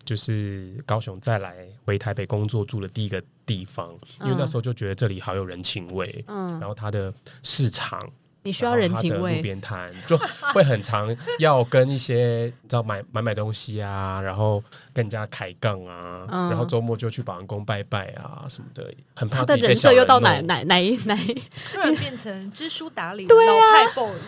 [0.05, 3.91] 就是高雄再来回台北工作住的第一个地方，
[4.23, 6.25] 因为那时候就觉得这里好有人情味。
[6.29, 8.11] 嗯，然后它的市场。
[8.43, 10.17] 你需要人情味，路边摊就
[10.55, 14.63] 会很常要跟一些你知道买买买东西啊，然后
[14.95, 21.35] 跟人家抬杠啊，嗯、然后周末就去保安宫拜拜啊什么的，很怕的人设又到哪哪哪一哪一，
[21.73, 24.19] 突然变成知书达理的老派 boy。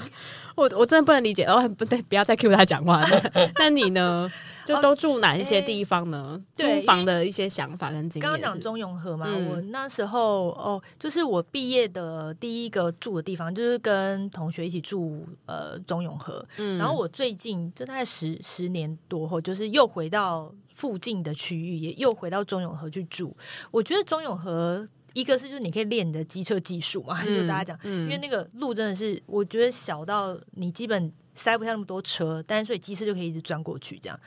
[0.55, 3.22] 我我真的不能理解，哦，不对，不要再 cue 他讲话了。
[3.35, 4.31] 那 那你呢？
[4.64, 6.42] 就都住哪一些地方呢？
[6.57, 8.31] 租、欸、房的一些想法跟经验。
[8.31, 16.44] 刚刚讲中永和嘛，嗯、我那时候哦，就是我毕业的第一个住的地方，就是跟同学一起住呃中永和。
[16.59, 23.37] 嗯，然后我最近就大概十十年多后，就是又回到附近的区域，也又回到中永和去住。
[23.70, 24.87] 我觉得中永和。
[25.14, 34.18] 一个是就是你可以练你的机车技术嘛， 就大家讲，因为那个路真的是我觉得小到你基本塞不下那么多车，但是所以机车就可以一直钻过去这样。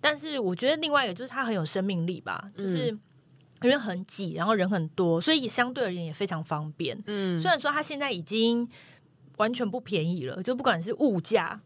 [0.00, 2.88] 但是我觉得另外一个就是它很有生命力吧，就是
[3.62, 6.98] 因为很挤，然后人很多，所以相对而言也非常方便。
[7.06, 8.68] 嗯，虽然说它现在已经
[9.38, 11.60] 完全不便宜了，就不管是物价。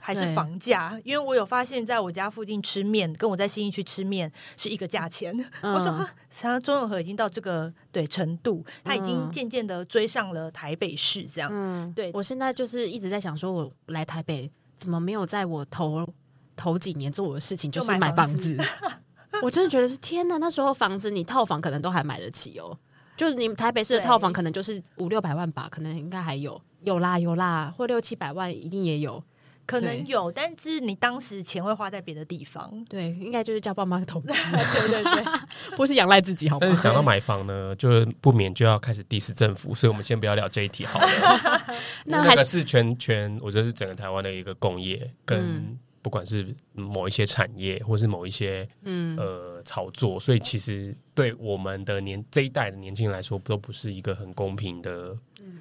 [0.00, 5.36] 还是房价，因为我有发现，在我家附近吃面，跟我在新义区吃面是一个价钱。
[5.60, 5.98] 嗯、 我说，
[6.30, 11.50] 实际上中永和已经到这个对程度，它已经渐渐的追上了台北市这样。
[11.52, 16.08] 嗯，对，我现在就是一直在想，说我来台北怎么没有在我头
[16.56, 18.56] 头几年做我的事情，就是买房子。
[19.42, 22.76] 我真的觉得是天哪，那时候房子你套房可能都还买得起哦，
[23.16, 26.60] 就是你台北市的套房可能就是五六百万吧，可能应该还有。
[26.82, 29.22] 有啦有啦，或六七百万一定也有。
[29.70, 32.84] 可能有，但是你当时钱会花在别的地方。
[32.88, 34.26] 对，应该就是叫爸妈投资。
[34.32, 36.58] 对对对，不是仰赖自己好。
[36.58, 41.06] 但是想到买房呢，就不免就要开始 diss 政府，所以我们先不要聊这一题好了。
[42.06, 55.16] 那那个是全全，我觉得是整个台湾的一个工业，跟不管是某一些产业，或是某一些嗯呃炒作，所以其实对我们的年这一代的年轻人来说，都不是一个很公平的。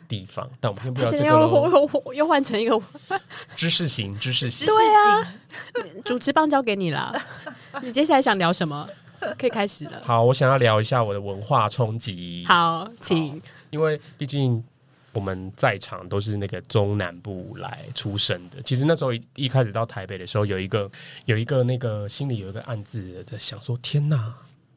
[0.08, 2.80] 地方，但我们先不要这个又又换成一个
[3.56, 4.66] 知识型，知识型。
[4.66, 5.36] 对啊，
[6.04, 7.16] 主持棒交给你了。
[7.84, 8.90] 你接下来想聊什么？
[9.38, 10.02] 可以开始了。
[10.04, 12.44] 好，我想要聊一下我的文化冲击。
[12.48, 13.40] 好，请。
[13.70, 14.64] 因为毕竟
[15.20, 18.62] 我们在场都是那个中南部来出生的。
[18.64, 20.90] 其实那时候一一开始到台北的时候，有一个
[21.26, 24.34] 有一个那个心里有一个暗自在想说：天哪，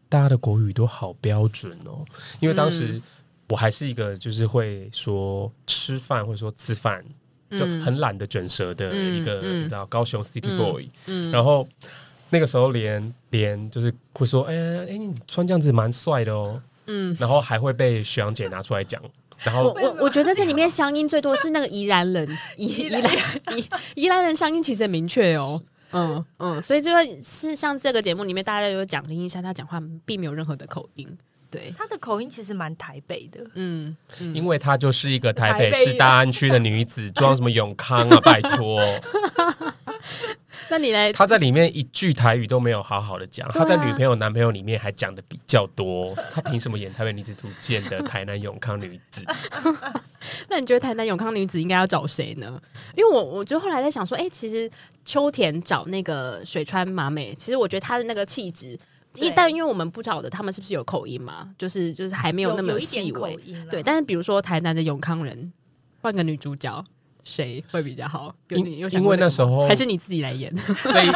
[0.09, 2.05] 大家的国语都好标准哦。
[2.41, 2.95] 因为当时。
[2.95, 3.03] 嗯。
[3.49, 7.05] 我还是一个就是会说吃饭或者说吃饭
[7.51, 10.89] 就很懒得卷舌的一个，你知道高雄 City Boy，
[11.31, 11.69] 然后
[12.31, 14.55] 那个时候连连就是会说，哎
[14.87, 19.03] 哎，你穿这样子蛮帅的哦，嗯，然后还会被徐阳姐拿出来讲，
[19.45, 23.03] 然后我我觉得这里面乡音最多是那个宜兰人，宜宜兰。
[23.57, 31.19] 宜宜兰人乡音其实很明确哦，嗯嗯，所以这个是像这个节目里面大家有讲的印象，他讲话并没有任何的口音。
[31.53, 38.81] 对，他的口音其实蛮台北的，嗯，嗯，因为她就是一个台北市大安区的女子，装什么永康啊，拜托。
[40.71, 49.23] 那你来，她在里面一句台语都没有好好的讲，她、啊、在女朋友男朋友里面还讲的比较多，她凭什么演台北女子图鉴的台南永康女子？
[50.49, 52.59] 那你觉得台南永康女子应该要找谁呢？
[52.97, 54.71] 因为我我就后来在想说，哎、欸，其实
[55.05, 58.79] 秋田找那个水川麻美，其实我觉得她的那个气质。
[59.17, 63.39] 一但因为我们不晓得他们是不是有口音嘛，就是就是还没有那么细微，
[63.71, 63.83] 对。
[63.83, 65.53] 但是比如说台南的永康人，
[66.01, 66.83] 换个女主角，
[67.23, 68.35] 谁会比较好？
[68.49, 71.07] 因因为那时候还是你自己来演，所以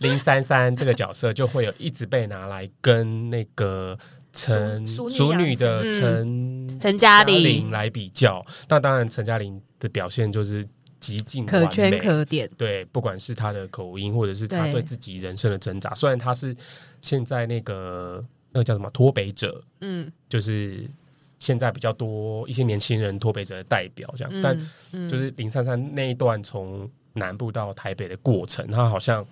[0.00, 3.98] 林珊珊这个角色就会有一直被拿来跟那个
[4.32, 8.44] 陈淑女的陈陈嘉玲来比较。
[8.68, 10.66] 那当然陈嘉玲的表现就是。
[11.04, 15.92] 极尽可圈可点，对，不管是他的口音，或者是他对自己人生的挣扎。
[15.94, 16.56] 虽然他是
[17.02, 20.88] 现在那个那个叫什么脱北者，嗯，就是
[21.38, 29.26] 现在比较多一些年轻人脱北者的代表这样，嗯、但就是林珊珊那一段从南部到台北的过程，他好像。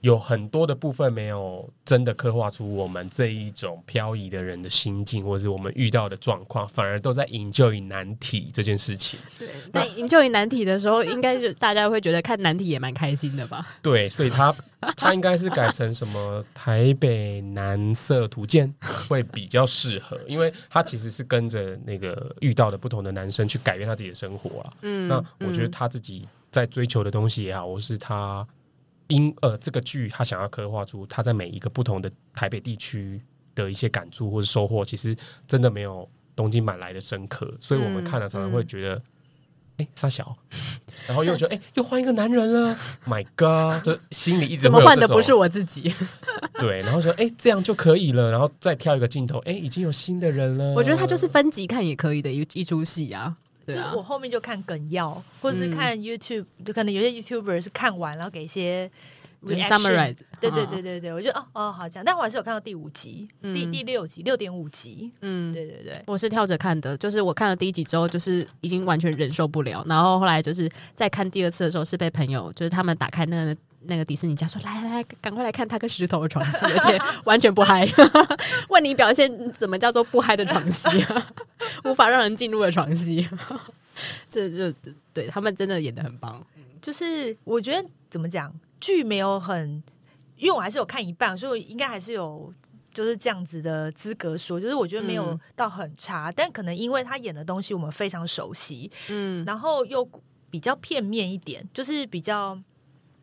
[0.00, 9.20] 有很多的部分没有真的刻画出我们这一种漂移的人的心境，或者是我们遇到的状况，反而都在 enjoy 难题这件事情。
[9.38, 13.66] 对，那 enjoy 难题的时候，应该就大家会觉得看难题也蛮开心的吧？
[13.82, 14.54] 对，所以他
[14.96, 24.72] 他应该是改成什么台北男色图鉴会比较适合，因为他其实是跟着那个遇到的不同的男生去改变他自己的生活了。
[24.80, 28.46] 嗯，那我觉得他自己在追求的东西也好，或是他。
[29.10, 33.20] 因呃，这个剧他想要刻画出他在每一个不同的台北地区
[33.54, 35.14] 的一些感触或者收获，其实
[35.46, 38.94] 真的没有东京版来的深刻，所以我们看了常常会觉得，
[39.76, 40.36] 哎、嗯，三、欸、小，
[41.06, 42.74] 然后又觉得，哎、欸，又换一个男人了
[43.06, 45.92] ，My God，这心里一直怎么换的不是我自己，
[46.54, 53.36] 对，然后说，哎、欸，这样就可以了，然后再跳一个镜头，哎、欸，已经有新的人了，我觉得他就是分级看也可以的一一出戏啊。
[53.72, 58.90] 对啊，就我后面就看梗要，或者是看 YouTube，、嗯、就可能有些 YouTuber 是看完然后给一些
[59.44, 60.16] summarize。
[60.40, 65.10] 对对对对对，我觉得哦哦好像，但我还是有看到第五集，嗯、第第六集六点五集。
[65.20, 73.56] 嗯，对对对，我是跳着看的，就是我看了第一集之后，就是已经完全忍受不了，然后后来就是在看第二次的时候，是被朋友就是他们打开那个。
[73.82, 77.86] 那个迪士尼家说：“来来来，赶快来看他跟石头的床戏，而且完全不嗨。
[78.68, 80.88] 问你表现怎么叫做不嗨的床戏？
[81.84, 83.26] 无法让人进入的床戏。
[84.28, 84.72] 这就
[85.12, 86.44] 对他们真的演的很棒。
[86.80, 89.82] 就是我觉得怎么讲，剧没有很，
[90.36, 92.50] 因为我还是有看一半，所以我应该还是有
[92.92, 100.08] 就是这样子的资格说，就是我觉得没有到很差，嗯、但可能因为他演的东西我们非常熟悉，嗯，然后又
[100.50, 102.58] 比较片面一点，就是比较，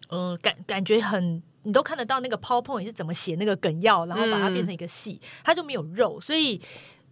[0.10, 6.62] 嗯、呃，感感觉很，你都看得到那个 PowerPoint 是怎么写那个梗要，然后把它变成一个戏，它、嗯、就没有肉，所以。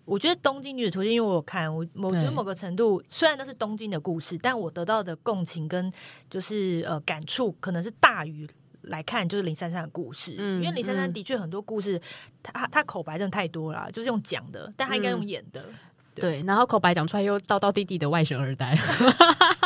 [0.08, 5.92] 我觉得《东京女子图鉴》，因为我有看，我我觉得某个程度，虽然那是东京的故事，但我得到的共情跟
[6.30, 8.48] 就是呃感触，可能是大于
[8.84, 10.36] 来看就是林珊珊的故事。
[10.38, 12.00] 嗯，因为林珊珊的确很多故事，
[12.44, 15.60] 她她口白真的太多了，就是用讲的，但她应该用演的。
[15.64, 15.74] 嗯、
[16.14, 18.78] 对，对，然后口白讲出来又道道地地的外省二代。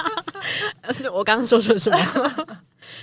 [1.12, 1.98] 我刚刚说的什么？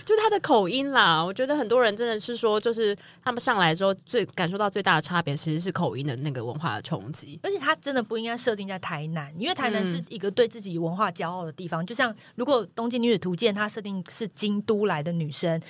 [0.05, 7.39] 就他的口音啦，我觉得很多人真的是说，就是他们上来之后最感受到最大的差别，其实是口音的那个文化的冲击。
[7.43, 11.85] 而且他真的不应该设定在台南，因为台南是一个对自己文化骄傲的地方。
[11.85, 15.61] 嗯、就像如果《东京女子图鉴》他设定是京都来的女生，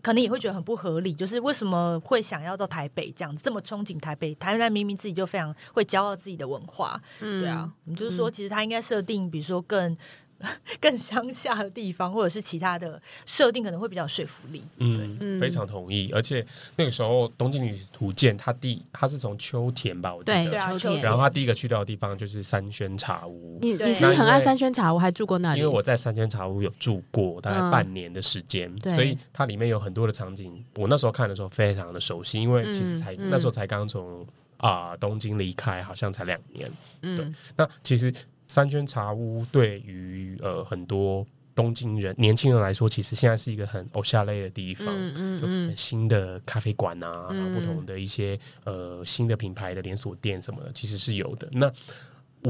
[0.00, 1.12] 可能也会觉得很不合理。
[1.12, 4.34] 就是为什么会想要到台北这样子，这么憧憬台北？
[4.36, 7.70] 台南明明自己就非常会骄傲自己的文化，嗯、对啊。
[7.84, 9.96] 我们就是说，其实他应该设定，比如说更。
[10.80, 14.62] 更乡下的地方，或者是其他的设定，可能会比较有说服力。
[14.78, 16.10] 嗯，非常同意。
[16.14, 16.44] 而且
[16.76, 21.02] 那个时候《东京女子图鉴》，它第它是从秋田吧，我记得，对，秋田。
[21.02, 23.58] 然后他第一个去到的地方就是三轩茶屋。
[23.60, 24.98] 你你是不是很爱三轩茶屋？
[24.98, 25.60] 还住过那里？
[25.60, 32.40] 因为我在三轩茶屋有住过大概半年的时间，嗯、所以它里面有很多的场景，我那时候看的时候非常的熟悉。
[32.40, 34.24] 因为其实才、嗯、那时候才刚从
[34.58, 36.70] 啊、呃、东京离开，好像才两年。
[37.02, 38.14] 嗯、对，那其实。
[38.48, 51.48] 三圈茶屋对于呃很多东京人年轻人来说，其实现在是一个很偶像类的地方，嗯嗯，嗯新的咖啡馆啊，嗯、然后不同的一些呃新的品牌的连锁店什么的，其实是有的。
[51.52, 51.70] 那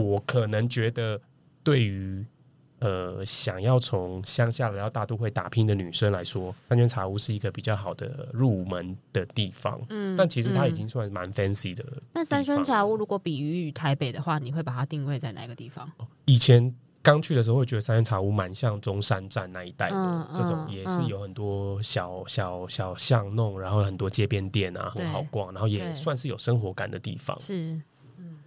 [0.01, 1.21] 我可能觉得
[1.63, 2.25] 对于。
[2.81, 9.81] 呃，想要从乡下来到大都会打拼的女生来说，三轩茶屋是一个比较好的入门的地方。
[9.89, 11.85] 嗯，但其实它已经算蛮 fancy 的。
[12.13, 15.91] 那、嗯、三轩茶屋如果比喻于台北的话，你会把它定位在哪个地方？
[16.27, 27.37] 以前刚去的时候会觉得三轩茶屋蛮像中山站那一带的，嗯、这种也是有很多小小小巷弄，然后很多街边店啊，很好逛，然后也算是有生活感的地方。
[27.41, 27.83] 是，
[28.19, 28.39] 嗯，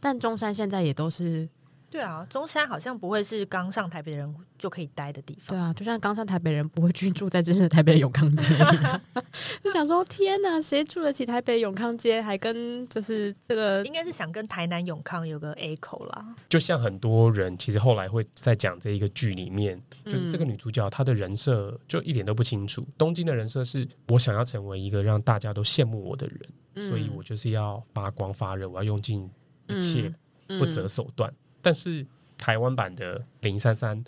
[0.00, 1.48] 但中山现在也都是。
[1.96, 5.56] 对啊，中山好像不会是刚上台北的人就可以待的地方。
[5.56, 9.00] 对啊，就像刚上台北人不会居住在真正的台北永康街一样。
[9.64, 12.20] 就想说，天哪，谁住得起台北永康街？
[12.20, 16.36] 还跟就是这个，应该是想跟台南永康有个 echo 啦。
[16.50, 22.86] 就像很多人其实后来会在讲这一个剧里面，就是这个女主角她的人设就一点都不清楚。
[22.98, 26.40] 东京的人设是我想要成为一个让大家都羡慕我的人，
[26.74, 29.30] 嗯、所以我就是要发光发热，我要用尽
[29.68, 30.12] 一切
[30.58, 31.30] 不择手段。
[31.30, 32.06] 嗯嗯但是
[32.38, 34.02] 台湾版的零三三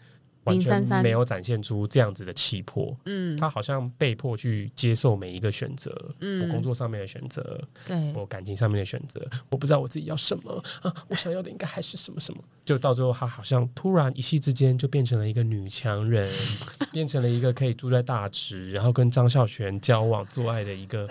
[0.44, 16.26] 完全没有展现出这样子的气魄，嗯，她好像被迫去接受每一个选择，嗯，我工作上面的选择，对，我感情上面的选择，我不知道我自己要什么啊，我想要的应该还是什么什么，就到最后她好像突然一夕之间就变成了一个女强人，
[16.92, 21.08] 变成了一个可以住在大直，然后跟张孝全交往做爱的一个。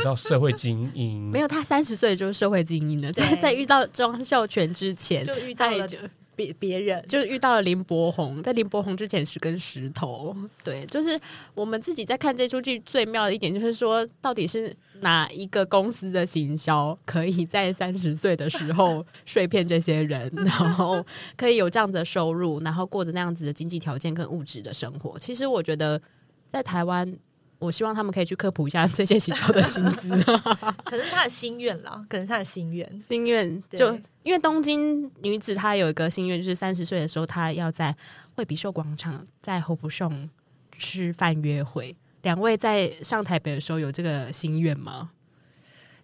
[0.00, 3.12] 你知道社会精英没有，他三十岁就是社会精英了。
[3.12, 5.86] 在在遇到张孝全之前，就遇到了
[6.34, 8.42] 别别人，就是遇到了林柏宏。
[8.42, 10.34] 在林柏宏之前是根石头。
[10.64, 11.18] 对，就是
[11.54, 21.04] 我们自己在看这出剧最妙的一点，就是说到底是哪一个公司的行销可以在三十岁的时候 睡骗这些人， 然后
[21.36, 25.18] 可以有这样子的收入，然后过着那样子的经济条件跟物质的生活。
[25.18, 26.00] 其实我觉得
[26.48, 27.18] 在台湾。
[27.60, 30.08] 我希望他们可以去科普一下这些行销的薪资，
[30.84, 33.92] 可能他的心愿啦，可能他的心愿，心愿就
[34.22, 37.94] 因为东京女子她有一个心愿，就是三十岁的时候她要在
[38.34, 40.28] 惠比寿广场在侯府送
[40.72, 41.94] 吃饭约会。
[42.22, 45.10] 两位在上台北的时候有这个心愿吗？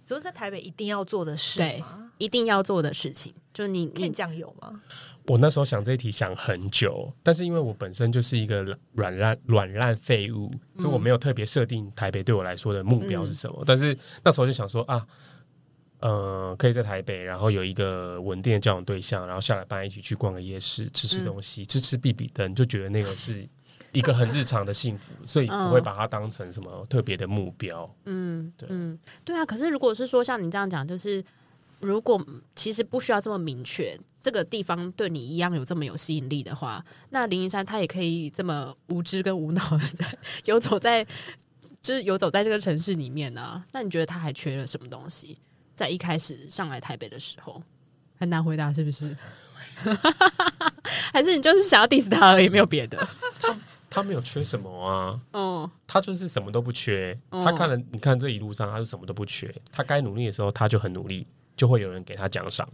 [0.04, 1.82] 就是在台北一定要做的事，对，
[2.18, 4.80] 一定要做的事情，就你你酱油吗？
[5.28, 8.62] 我那时候想这一题想很久，但是因为我本身就是一个
[8.92, 13.56] 软烂软烂废物，就我没有特别设定台北对我来说的目标是什么。
[13.60, 15.06] 嗯、但是那时候就想说啊，
[16.00, 23.44] 呃，可以在台北，然后有一个稳定的交往对象，然后下来班一起去逛个夜市，吃吃东西，嗯、吃吃必比登，就觉得那个是
[23.92, 27.92] 一个很日常的幸福， 所以不会把它当成什么特别的目标。
[28.04, 29.44] 嗯，对，嗯，对啊。
[29.44, 31.24] 可是如果是说像你这样讲，就是。
[31.80, 41.06] 如果其实不需要这么明确，这个地方对你一样有这么有吸引力的话，那林云山他也可以这么无知跟无脑的在 游走在，
[41.80, 43.66] 就是游走在这个城市里面呢、啊？
[43.72, 45.38] 那你觉得他还缺了什么东西？
[45.74, 47.62] 在一开始上来台北的时候，
[48.18, 49.16] 很难回答，是不是？
[51.12, 53.06] 还是你就是想要 diss 他而已，没有别的？
[53.90, 55.20] 他没有缺什么啊？
[55.32, 57.18] 嗯，他他就是什么都不缺。
[57.30, 59.54] 他看了，你看这一路上，他是什么都不缺。
[59.72, 61.26] 他该努力的时候，他就很努力，
[61.56, 62.68] 就会有人给他奖赏。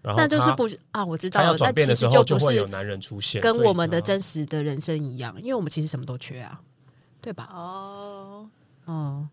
[0.00, 6.60] 然后那就是不啊，我知道他要转变的时候，就会有男人出现，跟我们的真实的人生一样，因为我们其实什么都缺啊，
[7.20, 7.48] 对吧？
[7.52, 8.50] 哦，
[8.86, 9.28] 哦，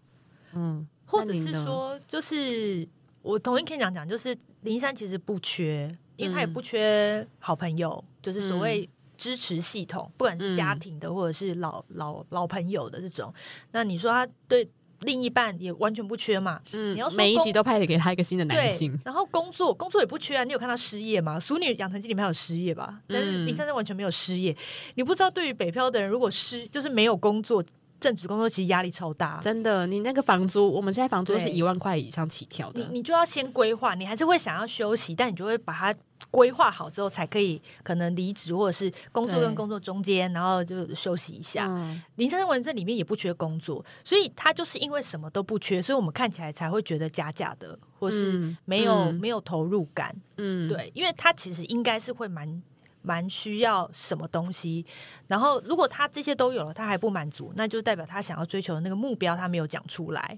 [0.53, 2.87] 嗯，或者是说，就是
[3.23, 8.87] 我同意 Ken 讲讲，就是林珊其实不缺，因为他也不缺好朋友，嗯、就是所谓
[9.17, 13.33] 支持系统，不管是家庭的或者是老老老朋友的这种。
[13.71, 14.69] 那你说他对？
[15.01, 21.37] 另一半也完全不缺嘛，嗯，你要每一集都派给他一个新的男性，然后工作工作也不缺啊，你有看到失业吗？
[21.39, 24.55] 《熟女养成记》里面还有失业吧，但是林珊珊完全没有失业。
[24.95, 27.63] 你不知道，对于北漂的人，如果失就是没有工作，
[27.99, 29.85] 正职工作其实压力超大，真的。
[29.87, 35.93] 你那个房租，我们现在房租都是一万块以上起跳的，你你就要先规划，你还是会想要休息，但你就会把它。
[36.31, 41.65] 规划好之后才可以可能离职，或者是工作跟工作中间，然后就休息一下。
[41.69, 50.13] 嗯、林珊珊文这里面也不缺工作，所以他就是因为什么都不缺，所以我们看起来才会觉得假假的，或是没有、嗯、没有投入感。
[50.35, 52.61] 嗯，对，因为他其实应该是会蛮
[53.09, 54.85] 蛮需要什么东西，
[55.25, 60.37] 然后如果他这些都有了，他还不满足，那就代表他想要追求的那个目标他没有讲出来。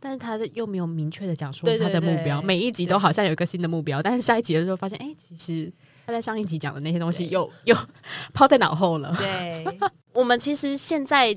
[0.00, 5.72] 但是他又没有明确的讲出他的目标，对对对，每一集都好像有一个新的目标，对但是下一集的时候发现，哎，其实
[6.06, 7.76] 他在上一集讲的那些东西又又
[8.34, 9.14] 抛在脑后了。
[9.16, 9.64] 对，
[10.12, 11.36] 我们其实现在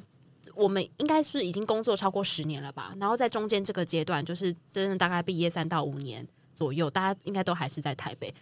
[0.56, 2.94] 我们应该是已经工作超过十年了吧？
[3.00, 8.34] 然后在中间这个阶段，就是真的大概毕业三到五年左右，大家应该都还是在台北。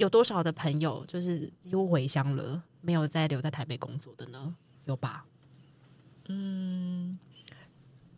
[0.00, 4.54] 有多少的朋友就是几乎回乡了，没有再留在台北工作的呢？
[4.86, 5.24] 有吧？
[6.28, 7.18] 嗯。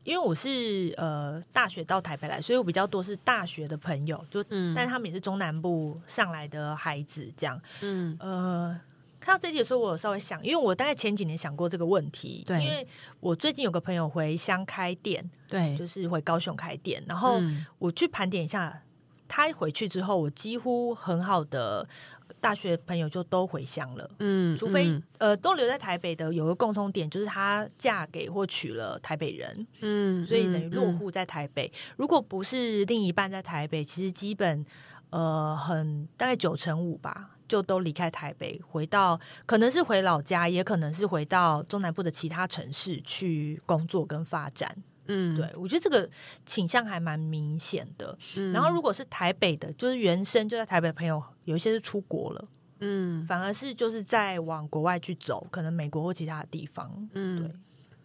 [0.05, 7.63] 因为我是呃大学到台北来，所以我比较多是大学的朋友，就、嗯、但他们也是中南部上来的孩子，这样。
[7.83, 8.81] 嗯，呃，
[9.21, 12.85] 看到这题的时候，我有稍微想，因为我大概前几年想过这个问题，对，因为
[13.21, 17.41] 我最近有个朋友回乡开店，对，就是回高雄开店，然后
[17.79, 18.83] 我去盘点一下，
[19.35, 21.89] 他回去之后，我几乎很好的。
[22.41, 31.71] 大学朋友就都回乡了，嗯，除非、嗯、呃都留在台北的，有个共通点就是她嫁给或娶了台北人，嗯，所以等于落户在台北。
[31.97, 34.65] 如果不是另一半在台北，其实基本
[35.11, 44.83] 呃很大概九成五吧，就都离开台北，回到可能是回老家，也可能是回到中南部的其他城市去工作跟发展。
[45.13, 46.09] 嗯，对，我觉得这个
[46.47, 48.17] 倾向还蛮明显的。
[48.37, 52.45] 嗯，然后如果是台北的，就是原生就在台北的朋友，有一些是出国了，
[52.81, 57.09] 嗯，反而是就是在往国外去走，可能美国或其他的地方。
[57.13, 57.51] 嗯，对，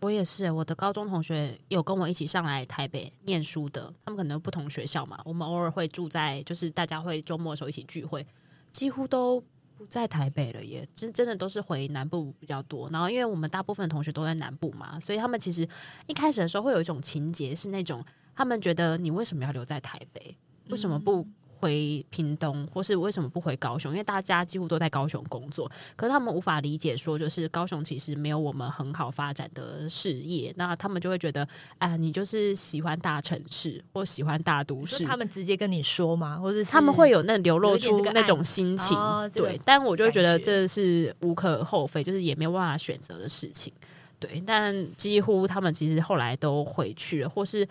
[0.01, 8.27] 我也是，我的高中同学有跟我一起上来台北念书的，他们可能不同学校嘛，我们偶尔会住在，就是大家会周末的时候一起聚会，
[8.71, 9.43] 几乎都。
[9.77, 12.89] 不在台北了耶，真真的都是回南部比较多。
[12.89, 15.67] 然后，因为我们大部分同学都在南部嘛，所以他们其实
[16.07, 18.03] 一开始的时候会有一种情节，是那种
[18.35, 20.35] 他们觉得你为什么要留在台北？
[20.69, 21.25] 为什么不？
[21.59, 23.91] 回屏东，或是为什么不回高雄？
[23.91, 31.43] 因为大家几乎都在高雄工作，可是他们无法理解，说就是高雄其实没有我们很好发展的事业，那他们就会觉得，
[31.77, 35.03] 啊、呃，你就是喜欢大城市或喜欢大都市。
[35.03, 36.37] 他们直接跟你说吗？
[36.37, 38.97] 或者他们会有那流露出那种心情？
[38.97, 43.73] 哦、对，但我就会觉得这是无可厚非，就是也没有办法选择的事情。
[44.19, 47.67] 对，但几乎他们其实后来都回去了，或是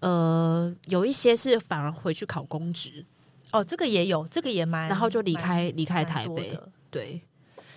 [0.00, 3.04] 呃，有一些是反而回去考公职。
[3.52, 7.20] 哦，这个也有，这个也蛮，然后就离开离开台北，的对。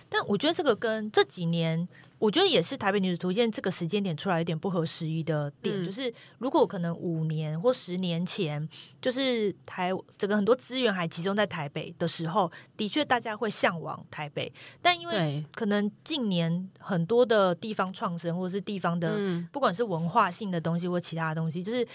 [0.08, 1.88] 但我觉得这个跟这几年。
[2.24, 8.66] 我觉得也是台北女子图鉴这个时间点出来有点不合时宜的点，嗯、就是如果可能五年或十年前，
[8.98, 14.50] 就是台整个很多资源还集中在台北的时候，的确大家会向往台北。
[14.80, 21.86] 但因为可能近年很多的地方创生或者是地方的，嗯、不管是文化性的东西或其他的东西，就是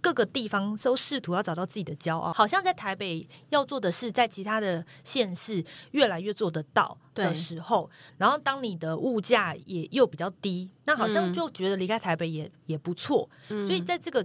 [0.00, 13.28] 各个地方都试图要找到自己的骄傲，好像在台北要做的事，在其他的县市越来越做得到的时候，然后当你的物价也又比较低，那好像就觉得离开台北也、嗯、也不错。
[13.48, 14.24] 所以在这个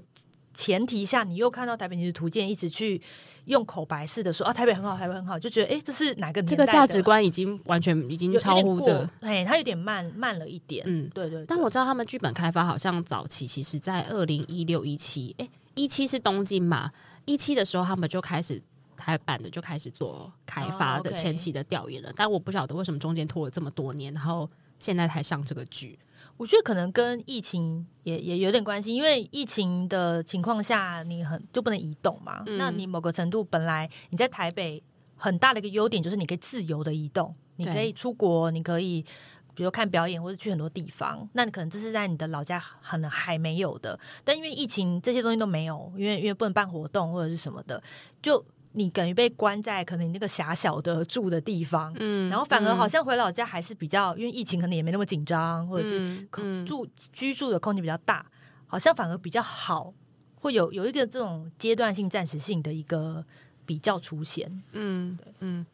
[0.54, 3.02] 前提下，你又看到台北女子图鉴一直去
[3.46, 10.84] 用口白式的说啊，台北很好，台北很好，就觉得哎，这是哪个这个价值观已经完全已经超乎这，哎，它有点慢慢了一点。
[10.88, 11.46] 嗯，对，对对。
[11.46, 16.92] 但我知道他们剧本开发好像早期其实，在二零一六一七，哎，一七是东京嘛，
[17.26, 18.62] 一七的时候他们就开始。
[19.06, 22.18] 台版的就开始做开发的前期的调研了，oh, okay.
[22.18, 24.50] 但我不晓得为什么中间拖了这么多年，然后
[24.80, 26.00] 现在才上这个剧。
[26.38, 32.42] 我觉得可能跟疫情也也有点关系，因为疫情的情况下，你很就不能移动嘛。
[32.48, 34.82] 嗯、那你某个程度本来你在台北
[35.16, 39.06] 很大的一个优点就是你可以自由的移动，你可以出国，你可以
[39.54, 43.98] 比如看表演或者去很多地方，那你可能这是在你的老家可能还没有的。
[44.24, 47.82] 但因为疫情这些东西都没有，因为因为不能办活动或者是什么的，
[48.22, 48.44] 就
[48.76, 56.28] 你等于被关在可能你那个狭小的住的地方，嗯，然后反而好像回老家还是比较，因为疫情可能也没那么紧张，或者是
[56.66, 58.26] 住居住的空间比较大，
[58.68, 59.94] 好像反而比较好，
[60.36, 63.26] 会有有一个这种阶段性、暂时性的一个
[63.66, 65.66] 比较出现，嗯嗯，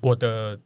[0.00, 0.60] 我的。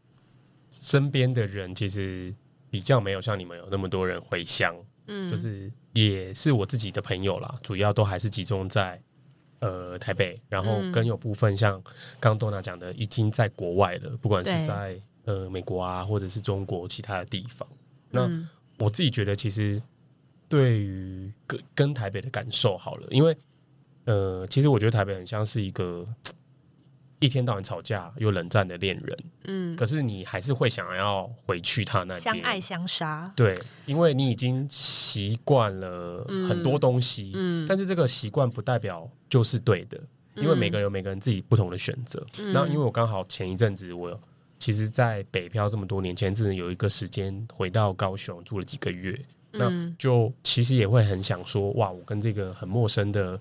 [0.68, 2.34] 身边的人其实
[2.68, 4.76] 比较没有像你们有那么多人回乡，
[5.06, 9.00] 嗯，就是也是我自己的朋友啦，主要都还是集中在
[9.60, 11.82] 呃台北，然后更有部分像
[12.20, 17.68] 刚刚 Donna 讲的，已经在国外了，不管是在呃美国啊，或者是中国其他的地方。
[18.10, 18.28] 那
[18.78, 19.82] 我自己觉得，其实
[20.48, 23.36] 对于跟跟台北的感受好了，因为
[24.04, 26.06] 呃，其实我觉得台北很像是一个。
[27.18, 39.98] 一天到晚吵架又冷战的恋人，嗯，可是你还是会想要回去他那边，相爱相杀，对，因为你已经习惯了很多东西，嗯，但是这个习惯不代表就是对的，
[40.34, 42.22] 因为每个人有每个人自己不同的选择。
[42.52, 44.20] 那、嗯、因为我刚好前一阵子我
[44.58, 49.18] 其实，在北漂这么多年前，真的有一个时间回到高雄住了几个月，
[49.52, 53.40] 嗯、那就其实也会很想说，哇，我跟这个很陌生的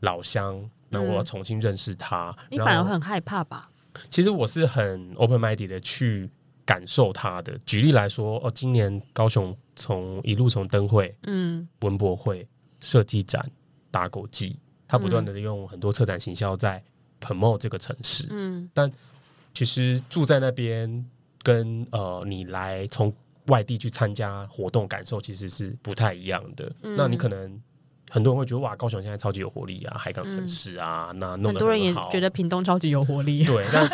[0.00, 0.70] 老乡。
[0.90, 3.70] 那我要重新认识他，嗯、你反而会很害怕吧？
[4.08, 6.30] 其实我是很 open minded 的去
[6.64, 7.58] 感受他的。
[7.66, 12.46] 举例来说，哦，今年高雄从一路从灯会、嗯，文博会、
[12.80, 13.50] 设计展、
[13.90, 16.82] 打狗季，他不断的用很多策展行销在
[17.20, 18.28] promote 这个城市。
[18.30, 18.90] 嗯，但
[19.52, 21.04] 其实住在那边
[21.42, 23.12] 跟呃你来从
[23.48, 26.72] 外地去参加活动感受其实是不太一样的。
[26.82, 27.60] 嗯、那你可能。
[28.10, 33.44] 很多人会觉得哇，高雄现在超级有活力啊，海港城市啊，嗯、那弄得很，很多人也觉得屏东超级有活力。
[33.44, 33.88] 对，但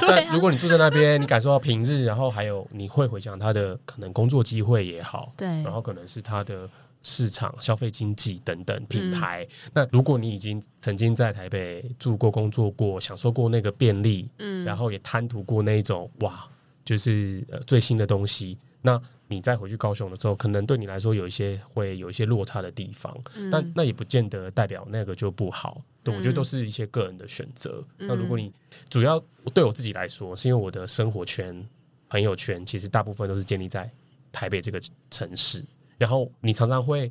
[0.00, 6.68] 但 如果你住在那边，你感受到平日，然后还有你会回想他的可能工作机会也好，对，然后可能是他的
[7.02, 9.44] 市场消费经济等等品牌。
[9.44, 16.46] 嗯、那如果你已经曾经在台北住过、工作过，享受过那个便利，嗯，然后也贪图过那一种哇，
[16.84, 19.00] 就是呃最新的东西，那。
[19.28, 25.82] 你再回去高雄的时候，可能对你来说有一些会有一些落差的地方，嗯、但那也不见得代表那个就不好。
[26.04, 27.82] 对，我觉得都是一些个人的选择。
[27.98, 28.52] 嗯、那如果你
[28.88, 29.20] 主要
[29.52, 31.68] 对我自己来说，是因为我的生活圈、
[32.08, 33.90] 朋友圈其实大部分都是建立在
[34.30, 35.64] 台北这个城市，
[35.98, 37.10] 然后你常常会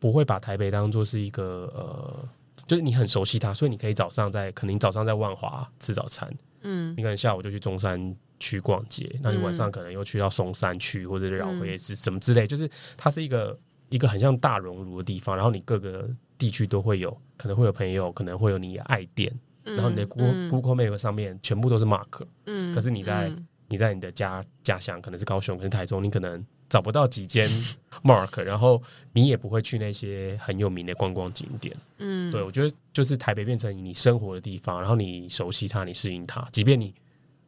[0.00, 2.28] 不会把台北当做是一个呃，
[2.66, 6.28] 就是你很熟悉它，所以你可以早上在可能你早上在万华吃早餐，
[6.62, 8.16] 嗯，你可能下午就去中山。
[8.42, 13.56] 去逛街，那你晚上可能又去到松山区，或者是饶河夜市什么之类，就是它是一个
[13.88, 19.32] 一个很像大熔炉的地方，然后你各个地区都会有，可能会有朋友，可能会有你爱店，
[19.62, 23.32] 然后你的 Google Google Map 上面全部都是 Mark，嗯，可是你在
[23.68, 27.48] 你在你的家家乡可能是高雄，可能是台中，你可能找不到几间
[28.02, 28.82] Mark，然后
[29.12, 36.92] 你也不会去那些很有名的观光景点，嗯，对，我觉得就是台北变成你生活的地方，然后你熟悉它，你适应它，即便你。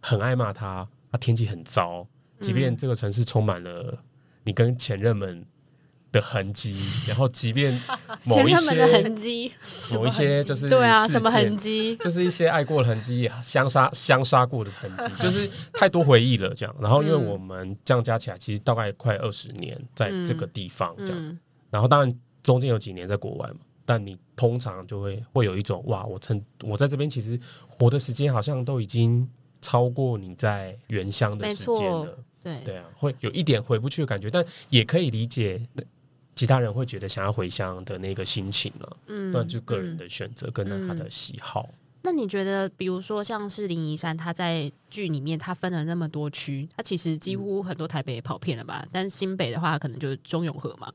[0.07, 2.07] 很爱骂他，他天气很糟，
[2.39, 3.99] 即便这个城市充满了
[4.45, 5.47] 你跟前任们
[6.13, 6.79] 的痕迹，
[7.09, 7.73] 然后即便
[8.25, 9.51] 某一些痕迹，
[9.95, 16.53] 某一些就是对啊，什么痕迹，就是一些爱过的痕迹，相杀相杀过的痕迹， 就是太多回忆了。
[16.55, 21.39] 这样，然后因为我们这样加起来，其实大概快二十年在这个地方这样，
[21.71, 29.27] 然后当然中间有几年在国外嘛，但你通常就会会有一种哇，我曾我在这边其实活的时间好像都已经。
[29.65, 35.59] 超过你在原乡的时间了，对对啊，会有一点回不去的感觉，但也可以理解
[36.35, 38.97] 其他人会觉得想要回乡的那个心情了。
[39.07, 41.67] 嗯，那就个人的选择跟他的喜好。
[41.71, 48.87] 嗯，那你觉得，比如说像是林怡山，他在剧里面他分了那么多区，他其实几乎很多台北也跑遍了吧？
[48.93, 50.93] 但新北的话，可能就是中永和嘛。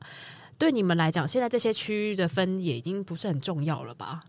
[0.56, 4.22] 对你们来讲，现在这些区域的分也已经不是很重要了吧？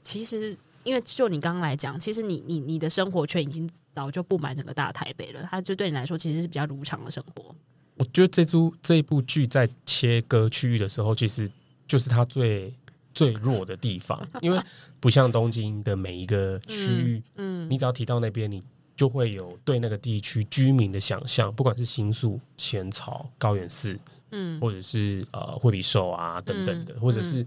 [0.00, 0.56] 其实。
[0.84, 7.54] 因为就你刚刚来讲，其实你你你的生活圈已经早就布满整个大台北了，它就对你来说其实是比较如常的生活。
[7.96, 11.50] 我觉得这出这一部剧在切割区域的时候，其实
[11.86, 12.72] 就是它最
[13.12, 14.58] 最弱的地方， 因为
[15.00, 18.62] 不像东京的每一个区域，嗯，嗯，你只要提到那边，你
[18.96, 23.98] 就会有对那个地区居民的想象，不管是新宿、浅草、高远寺。
[24.32, 27.44] 嗯，或者是呃惠比寿啊等等的，嗯、或者是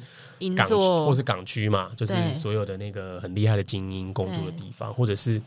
[0.56, 5.42] 港或是港区嘛，就是所有的那个很厉害的精英工作的地方，或者是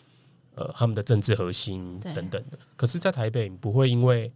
[0.55, 2.59] 呃他们的政治核心等等的。
[2.77, 4.33] 可是，在台北，你不会因为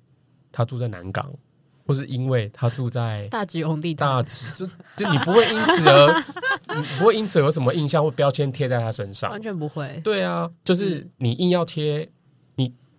[0.52, 1.32] 他住在南港，
[1.86, 6.24] 或是因为他住在 大直红地大直，就就你不会因此而
[6.76, 10.00] 你不会因此有什么印象或标签贴在他身上，完全不会。
[10.04, 12.08] 对啊，就是你硬要贴。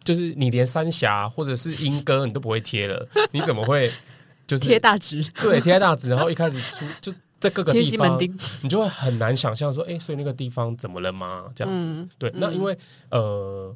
[0.04, 3.92] 就是你连三峡或者是英歌你都不会贴了，你怎么会
[4.48, 5.24] 就是贴大直？
[5.42, 8.20] 对，贴大直，然后一开始出就在各个地方，
[8.62, 11.46] 你就会很难想象说，哎，所以那个地方怎么了吗？
[11.56, 12.78] 这样子，嗯、对，那因为
[13.10, 13.76] 呃，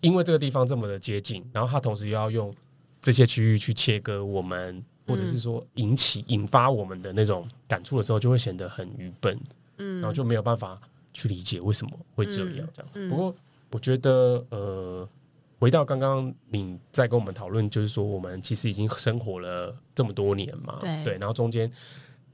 [0.00, 2.54] 因为这个地方这么的接近，然后它同时又要用
[3.00, 9.38] 这些区域去切割我们，或者是说引起引发我们的那种感触的时候，就会显得很愚笨，
[9.78, 10.76] 嗯，然后就没有办法
[11.12, 12.90] 去理解为什么会这样，这样。
[12.94, 13.34] 嗯、不过
[13.70, 15.08] 我觉得，呃，
[15.58, 21.70] 回到刚刚你在跟我们讨论，就是说我们其实已经生活了这么多年嘛，对，对，然后中间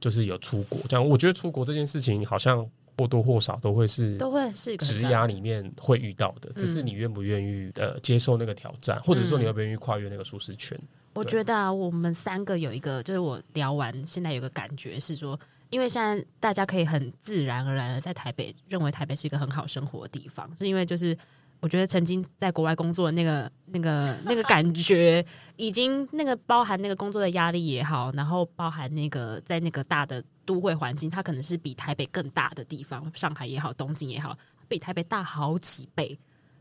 [0.00, 1.08] 就是有出国，这样。
[1.08, 2.68] 我觉得出国这件事情好像
[2.98, 10.78] 或多或少都会是都会是职涯里面会遇到的，只是你愿不愿意呃接受那个挑战，或者说你愿不愿意跨越那个舒适圈。
[11.14, 15.38] 我觉得啊，我们三个有一个，就是我聊完现在有个感觉是说。
[15.70, 21.16] 因为现在大家可以很自然而然的在台北认为台北是一个很好生活的地方，是因为就是
[21.62, 25.24] 我觉得曾经在国外工作的那个那个那个感觉，
[25.56, 34.36] 已经那个包含那个工作的压力也好，然后包含那个在那个大的都会环境，它可能是比台北更大的地方，上海也好，东京也好，
[34.68, 36.18] 比台北大好几倍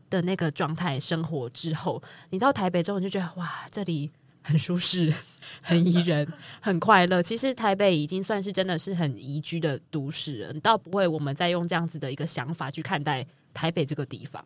[0.08, 2.00] 的那个状态生活之后，
[2.30, 4.10] 你到台北之后你就觉得哇，这里。
[4.44, 5.14] 很舒适，
[5.62, 6.26] 很宜人，
[6.60, 7.22] 很快乐。
[7.22, 13.24] 其实台北已经算是真的是很宜居的都市了，倒不会我们再用这样子的一个想法去看待
[13.54, 14.44] 台北这个地方。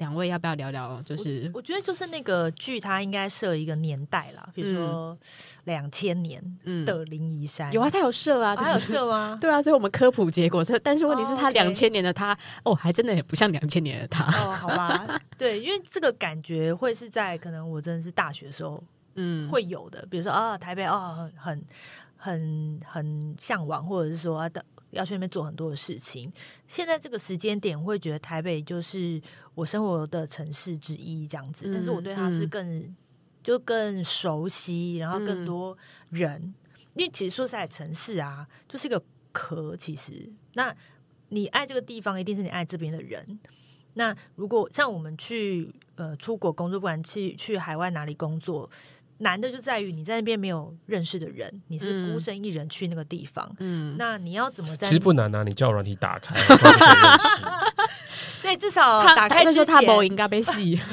[0.00, 1.00] 两位要不要聊聊？
[1.02, 5.16] 就是我，我觉得就是那个剧，它应该设一个年代啦，比如说
[5.64, 6.42] 两千年
[6.84, 9.38] 的灵异山，嗯，有啊，它有设啊，它有设吗？
[9.40, 14.24] 对啊，所以我们科普结果是，但是问题是它两千年的它，哦，还真的也不像两千年的它。
[14.24, 18.82] 哦，好吧，对，因为这个感觉会是在可能我真的是大学时候。
[19.16, 21.60] 嗯，会有的，比如说啊，台北哦，很
[22.16, 24.48] 很很向往，或者是说要
[24.90, 26.32] 要去那边做很多的事情。
[26.66, 29.20] 现在这个时间点，会觉得台北就是
[29.54, 31.68] 我生活的城市之一，这样子。
[31.68, 32.96] 嗯、但是我对它是更、嗯、
[33.42, 35.76] 就更熟悉，然后更多
[36.10, 36.40] 人。
[36.40, 36.54] 嗯、
[36.94, 39.76] 因为其实说实在，城市啊，就是一个壳。
[39.76, 40.74] 其实，那
[41.28, 43.38] 你爱这个地方，一定是你爱这边的人。
[43.94, 48.70] 那如果像我们去呃出国工作，不管去去海外哪里工作。
[49.20, 53.50] 难的就在于你在那边没有认识的人，你是孤身一人去那个地方。
[53.58, 54.88] 嗯，那你要怎么在？
[54.88, 56.34] 其实不难啊，你叫软体打开。
[58.42, 60.80] 对，至少打开之前他不应该被洗。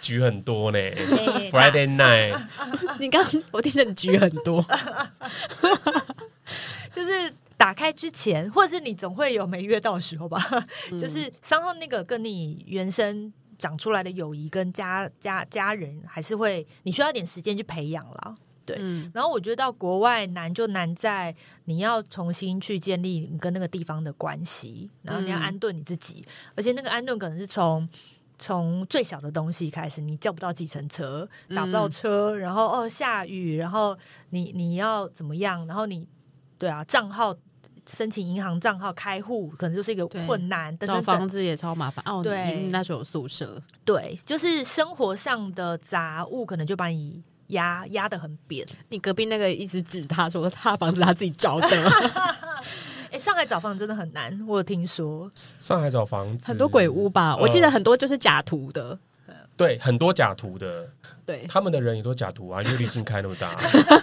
[0.00, 0.78] 局很多呢
[1.50, 2.38] ，Friday night。
[2.98, 4.62] 你刚我听着你局很多，
[6.92, 10.38] 就是打开之前，或者是你总会有没约到的时候吧？
[11.00, 13.32] 就是三号那个跟你原生。
[13.58, 18.76] 长出来的友谊跟家家家人还是会，你需要一点时间去培养了，对。
[18.80, 21.34] 嗯、然后我觉得到国外难就难在
[21.64, 27.88] 你要重新去建立你跟那个地方的关系，然后你要安顿你自己，嗯、而且那个安顿可能是从
[28.38, 33.96] 从最小的东西开始，你叫不到计程车，打不到车，嗯、然后哦下雨，然后
[34.30, 36.08] 你你要怎么样，然后你
[36.58, 37.34] 对啊账号。
[37.86, 42.22] 申请银行账号开户可能就是一个困难，找房子也超麻烦哦。
[42.22, 48.66] 对，那时候有宿舍，对，就是生活上的杂物可能就把你压压得很扁。
[48.88, 51.68] 你隔壁那个一直指他说他房子他自己找的。
[53.12, 55.30] 哎，上海找房子真的很难，我有听说。
[55.34, 57.36] 上海找房子很多鬼屋吧？
[57.36, 58.98] 我记得很多就是假图的，
[59.56, 60.88] 对，很多假图的，
[61.24, 63.54] 对，他们的人也都假图啊，因为滤镜开那么大，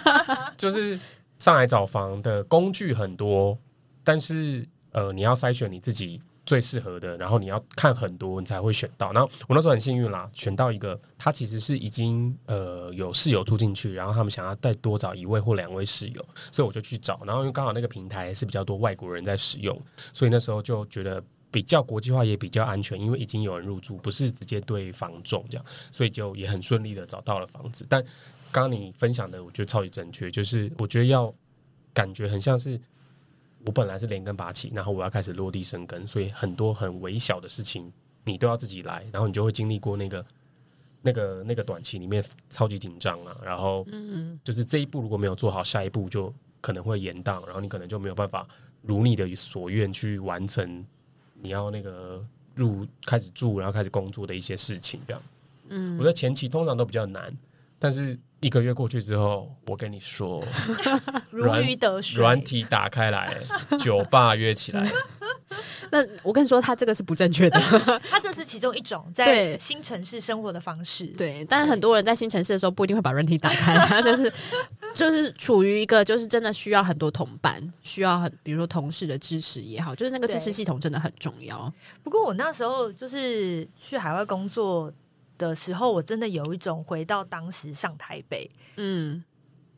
[0.56, 0.98] 就是
[1.36, 3.58] 上海找房的工具很多。
[4.04, 9.12] 但是，呃，你要筛选你自己最适合的，然后你要看很多，你才会选到。
[9.12, 17.20] 然后我那时候很幸运啦，选到一个，他其实是已经呃有室友住进去，然后他们想要再多找一位或两位室友，所以我就去找。
[17.24, 19.80] 然后因为刚好那个平台是比较多外国人在使用，
[20.12, 21.22] 所以那时候就觉得
[21.52, 27.86] 比较国际化，也比较安全，因为已经有人入住，不是直接对房仲这样，所以就也很顺利的找到了房子。
[27.88, 28.02] 但
[28.50, 31.32] 刚刚你分享的，我觉得超级正确，就是我觉得要
[31.94, 32.80] 感觉很像是。
[33.64, 37.92] 我本来是连根拔起，然后我要开始落地生根，所以很多很微小的事情
[38.24, 40.24] 你都要自己来，然后你就会经历过那个、
[41.02, 43.86] 那个、那个短期里面超级紧张啊，然后
[44.42, 48.46] 就是这一步如果没有做好，下一步就可能会延宕，然后你可能就没有办法
[48.82, 50.84] 如你的所愿去完成
[51.40, 55.22] 你要那个入开始住，然后开始工作的一些事情，这样。
[55.68, 57.36] 嗯，我觉得前期通常都比较难，
[57.82, 58.16] 但是。
[58.42, 60.42] 一个月过去之后，我跟你说，
[61.30, 63.32] 如鱼得水，软体打开来，
[63.78, 64.84] 酒吧约起来。
[65.92, 67.60] 那我跟你说，他这个是不正确的，
[68.10, 71.06] 他这是其中一种在新城市生活的方式。
[71.16, 74.32] 对，但是很多人在新城市的时候不一定会把软体打开，他就是
[74.92, 81.72] 就是处于一个就是真的需要很多同伴，需要很比如说同事的支持也好，就是那个支持系统真的很重要。
[82.02, 84.92] 不过我那时候就是去海外工作。
[85.48, 89.22] 的时候，我真的有一种回到当时上台北嗯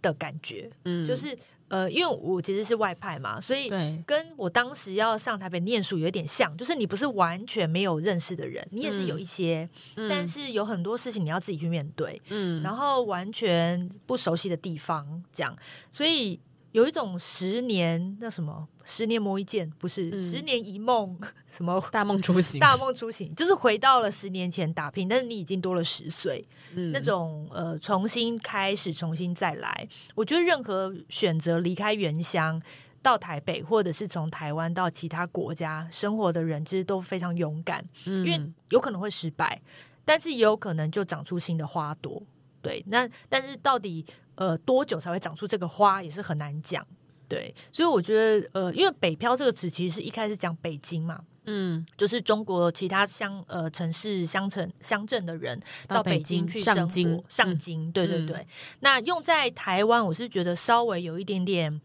[0.00, 1.36] 的感觉，嗯，就是。
[1.68, 3.68] 呃，因为我其实是外派嘛，所以
[4.06, 15.56] 跟我当时要上台北念书有点像，就是你不是完全没有认识的人，你也是有一些，嗯、但是有很多事情你要自己去面对，嗯，然后完全不熟悉的地方，这样，
[15.90, 16.38] 所以。
[16.74, 21.16] 有一种十年那什么，十年磨一剑，不是、嗯、十年一梦，
[21.48, 22.58] 什么 大梦初醒？
[22.58, 26.44] 大梦初醒就是回到了十年前打拼，但是你已经多了十岁，
[26.74, 29.88] 嗯、那种呃重新开始，重新再来。
[30.16, 32.60] 我觉得任何选择离开原乡
[33.00, 39.62] 到台北，或者是从台湾到其他国家生活的人，其实都非常勇敢，嗯、因为有可能会失败，
[40.04, 42.20] 但是也有可能就长出新的花朵。
[42.60, 44.04] 对，那但是到底。
[44.36, 46.84] 呃，多久才会长出这个花也是很难讲，
[47.28, 58.36] 对，所以我觉得，呃，因为“北漂”这个词其实是一开始讲北京嘛，嗯，就是中国其他乡呃城市乡城乡镇的人到北京去生活，上京，上京，对对对。
[58.36, 58.46] 嗯、
[58.80, 61.80] 那用在台湾，我是觉得稍微有一点点，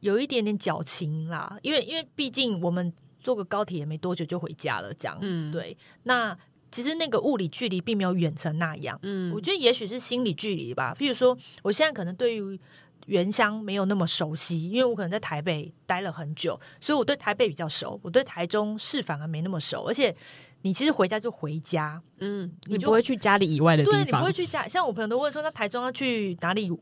[0.00, 6.36] 有一点点矫情啦，因为因为毕竟我们坐个高铁也没多久就回家了，这样，嗯，对，那。
[6.72, 10.96] 其实那个物理距离并没有远成那样，嗯，我觉得也许是心理距离吧。
[10.98, 12.58] 譬如说，我现在可能对于
[13.06, 18.00] 原乡没有那么熟悉，因为我可能在台北待了很久，所以我对台北比较熟。
[18.02, 19.84] 我对台中市反而没那么熟。
[19.84, 20.14] 而且，
[20.62, 24.66] 你其实回家就回家，嗯，你，你不会去家里以外的地方，对，你不会去家。
[24.66, 26.72] 像我朋友都问说，那台中要去哪里？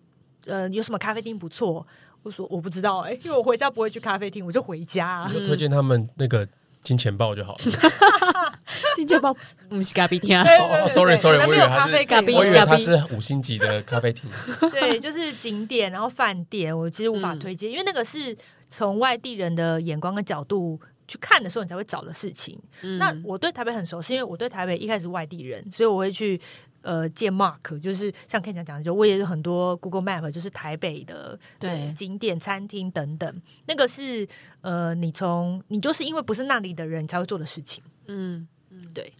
[0.46, 1.86] 呃，有什么咖啡厅不错？
[2.22, 5.32] 我说我不知道哎、欸，因为我回家不会去咖啡厅，我就回家、啊。
[5.32, 6.46] 就推荐他们那个。
[6.82, 7.58] 金钱豹就好了。
[8.96, 9.34] 金钱豹
[9.68, 10.38] 不是咖啡厅。
[10.40, 11.92] 哦，sorry sorry，我以为它是，
[12.36, 14.30] 我以为它是五星级的咖啡厅。
[14.72, 18.36] 对，就是景点，然后饭店，我其实无法推荐，嗯、因为那个是
[18.68, 22.58] 从外地人的眼光跟角度去看的时候，你才会找的事情。
[22.82, 26.40] 嗯、那我对台北很熟悉，因为我对台北一开始是外地人，所以我会去。
[26.82, 33.42] 呃，借 Mark 就是像 Ken 讲讲的，就我也有很多 Google Map，就是台北的对景点、餐厅等等。
[33.66, 34.26] 那个是
[34.60, 37.84] 呃，你从你就是因为不是那里的人，才会做的事情。
[38.06, 39.12] 嗯嗯，对。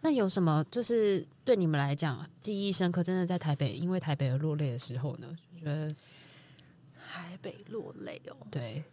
[0.00, 3.02] 那有什么就是对你们来讲记忆深刻？
[3.02, 5.36] 真的在台北，因为台北而落泪的时候呢？
[5.58, 5.92] 觉得
[7.10, 8.36] 台北落泪哦。
[8.48, 8.84] 对，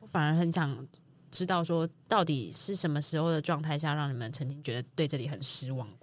[0.00, 0.84] 我反而很想
[1.30, 6.01] 知道说，到底是什么时候的状态下，让你们曾经觉得对这里很失望过？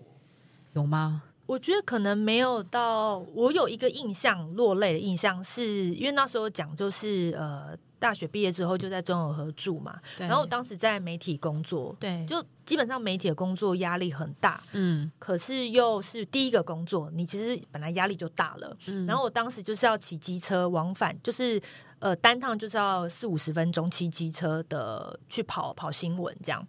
[0.74, 1.24] 有吗？
[1.46, 3.18] 我觉得可能没有到。
[3.34, 10.00] 我有一个印象落泪的印象是，是因为那时候讲就是呃，大学毕业之后就在中永和住嘛。
[10.20, 14.64] 然后我当时在媒体工作，对，就基本上媒体的工作压力很大。
[14.74, 18.78] 嗯，可是又是第一个工作，你其实本来压力就大了。
[18.86, 21.60] 嗯，然后我当时就是要骑机车往返，就是
[21.98, 26.68] 呃单趟就是要四五十分钟骑机车的去跑跑新闻这样。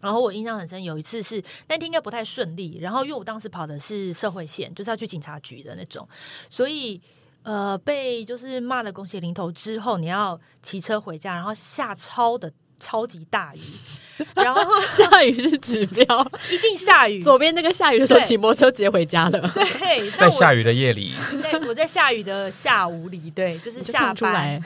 [0.00, 6.08] 然后我印象很深，有一次是那天应该不太顺利，然后因为我当时跑的是社会线，就是要去警察局的那种，
[6.48, 7.00] 所以
[7.42, 13.60] 呃被就是骂了狗血淋头之后，你要骑车回家，然后下超的超级大雨，
[14.36, 17.20] 然后 下雨是指标，一定下雨。
[17.20, 19.40] 左边那个下雨的时候，骑摩托车直接回家了。
[19.52, 24.62] 对，在下雨的夜里，在我在下雨的下午里，对，就是下班，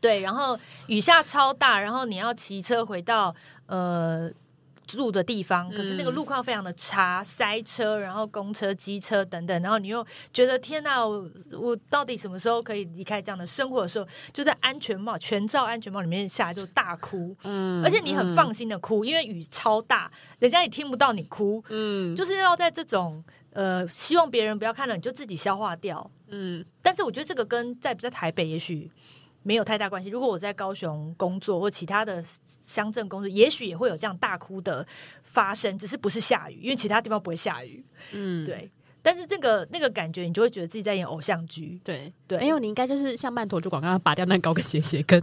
[0.00, 3.34] 对，然后雨下超大，然后你要骑车回到
[3.66, 4.30] 呃。
[4.86, 28.90] 住的地方，可是那个路况非常的差，嗯、塞车，然后公车、机车等等，然后你又觉得天哪，我我到底什么时候可以离开这样的生活的时候，就在安全帽全罩安全帽里面下来就大哭，嗯，而且你很放心的哭，嗯、因为雨超大，人家也听不到你哭，嗯，就是要在这种呃，希望别人不要看到，你就自己消化掉，嗯，但是我觉得这个跟在不在台北，也许。
[29.44, 30.08] 没有太大关系。
[30.10, 34.84] 如果我在高雄工作或其他的乡镇工作，也许也会有这样大哭的
[35.22, 37.84] 发生，只是不是下雨，因为其他地方不会下雨。
[38.12, 38.68] 嗯，对。
[39.06, 41.78] 但是这个那个感觉，你就会觉得自己在演偶像剧。
[41.84, 45.22] 对对，没有，你应该就是像曼陀珠广告，拔掉那高跟鞋鞋跟，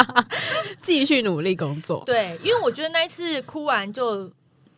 [0.80, 2.02] 继续努力工作。
[2.06, 4.32] 对，因为我觉得那一次哭完就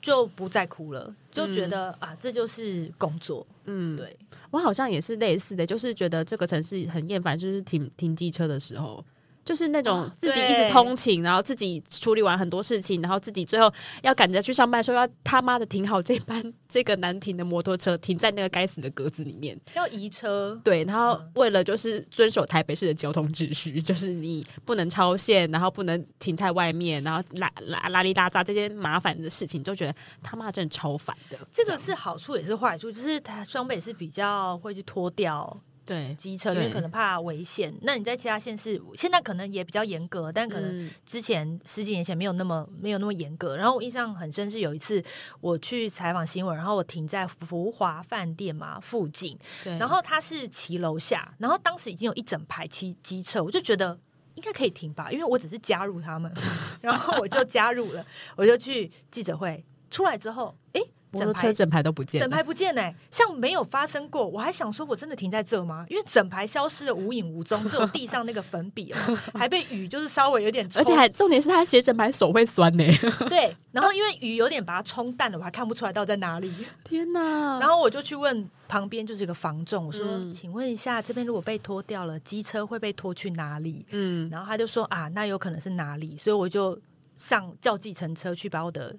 [0.06, 3.44] 就不再哭了，就觉得、嗯、啊，这就是工作。
[3.64, 4.16] 嗯，对。
[4.52, 9.04] 我好像也是类似的，就是觉得这个城市很厌烦，就是停停机车的时候。
[9.46, 13.72] 就是那种自己一直通勤，然后自己处理完很多事情，然后自己最后
[14.02, 20.60] 要赶着去上班，说要他妈的停好这班这个难停的摩托车，停在那个该死的格子里面，要移车。
[20.64, 29.94] 对，然后为了就是遵守台北市的交通秩序，就是你不能超限，然后不能停太外面，然后拉拉拉里拉杂这些麻烦的事情，就觉得
[30.24, 31.38] 他妈真的超烦的。
[31.52, 35.56] 这个是好处也是坏处，就是他双北是比较会去拖掉。
[35.86, 37.72] 对机车，因为可能怕危险。
[37.82, 43.56] 那你在其他县市，现在可能也比较严格，但可能之前十几年前没有那么没有那么严格。
[43.56, 45.00] 然后我印象很深是有一次
[45.40, 49.38] 我去采访新闻，然后我停在福华饭店嘛附近，
[49.78, 53.96] 然后他是骑楼下，然后当时已经有一整排骑机车，我就觉得
[54.34, 56.30] 应该可以停吧，因为我只是加入他们，
[56.82, 60.82] 然后我就加入了，我就去记者会出来之后，诶。
[61.10, 64.26] 摩托车整排都不见，整排不见哎、欸，像没有发生过。
[64.26, 65.86] 我还想说，我真的停在这吗？
[65.88, 68.96] 因为整排消失的无影无踪， 只有地上那个粉笔哦，
[69.34, 73.10] 还被雨就是稍微有点，而且还重点是他写整排手会酸呢、欸。
[73.30, 76.52] 对，然后因为雨有点把它冲淡了，我还看不出来到底在哪里。
[76.84, 77.58] 天哪！
[77.60, 86.78] 然后我就去问旁边就是一个房仲，我说：“嗯、请问一下，这边如果被拖掉了，机车会被拖去哪里？”嗯，然后他就说：“啊，那有可能是哪里？”所以我就
[87.16, 88.94] 上叫计程车去把我的。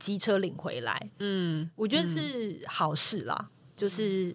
[0.00, 4.34] 机车领回来，嗯，我觉得是好事啦，嗯、就是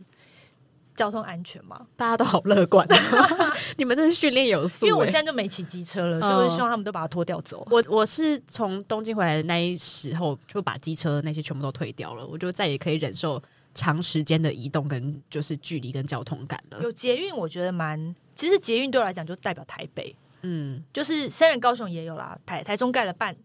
[0.95, 2.87] 交通安全嘛，大家都好乐观。
[3.75, 7.67] 你们真是训练有素、欸，因为我现在就没骑机车了，所以我希望他们都把它拖掉走。
[7.69, 13.41] 我我是从东京回来的那一时候，就把机车那些全部都退掉了，我就再也可以忍受
[13.73, 16.81] 长时间的移动跟就是距离跟交通感了。
[16.81, 23.35] 有捷运，我觉得蛮，其实捷运对我来讲就代表台北，嗯，就是虽然高雄也有啦，台台中盖了半。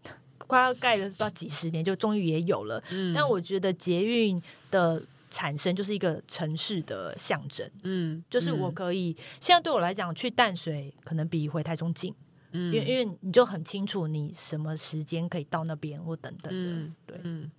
[0.51, 2.83] 快要盖了不知道几十年，就终于也有了。
[2.91, 7.65] 嗯，但我觉得捷运的产生就是一个城市的象征。
[7.83, 12.13] 嗯，就是我可以现在对我来讲，去淡水可能比回台中近。
[12.51, 16.71] 嗯，因为因为你就很清楚你什么时间可以到那边或等等的。
[16.73, 17.49] 嗯，对，嗯，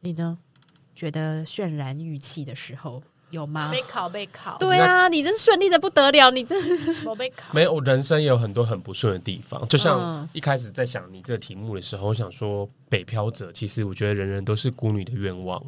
[0.00, 0.38] 你呢？
[0.94, 3.02] 觉得渲染玉器的时候？
[3.30, 3.70] 有吗？
[3.70, 6.58] 被考被考，对啊，你真是顺利的不得了，你真
[7.04, 7.52] 没被考。
[7.52, 9.66] 没有，我人生也有很多很不顺的地方。
[9.68, 15.62] 就像一开始在想你这个题目的时候，我想说北漂者，其实我觉得人人都是孤女的愿望。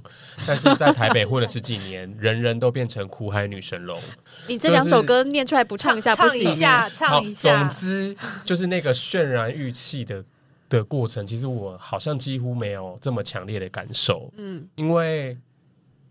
[0.46, 4.00] 但是在台北混了十几年， 人人都变成苦海女神龙。
[4.46, 6.44] 你这两首歌念出来不唱一下不行？
[6.44, 7.58] 唱一下，唱一下。
[7.58, 10.24] 总之就是那个渲染欲泣的
[10.70, 14.32] 的过程，其实我好像几乎没有这么强烈的感受。
[14.38, 15.36] 嗯，因为。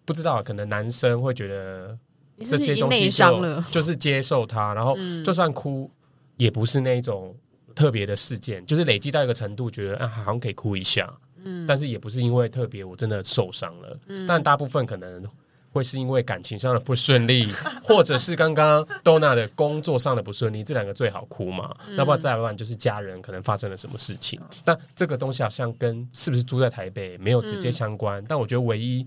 [0.09, 1.95] 不知道，可能男生会觉得
[2.39, 5.87] 这些东西就就是接受它，然后就算哭，
[6.35, 7.35] 也不是那种
[7.75, 11.07] 特别的事件，就是累积到一个程度，觉得啊好像可以哭一下，
[11.43, 15.23] 嗯，但是也不是因为特别我真的受伤了，嗯，但大部分可能
[15.71, 17.45] 会是因为感情上的不顺利，
[17.85, 29.05] 或者是刚刚 Donna 的工作上的不顺利，这两个最好哭嘛，要不然再不然就是家人可能发生了什么事情，但这个东西好像跟是不是住在台北没有直接相关，但我觉得唯一。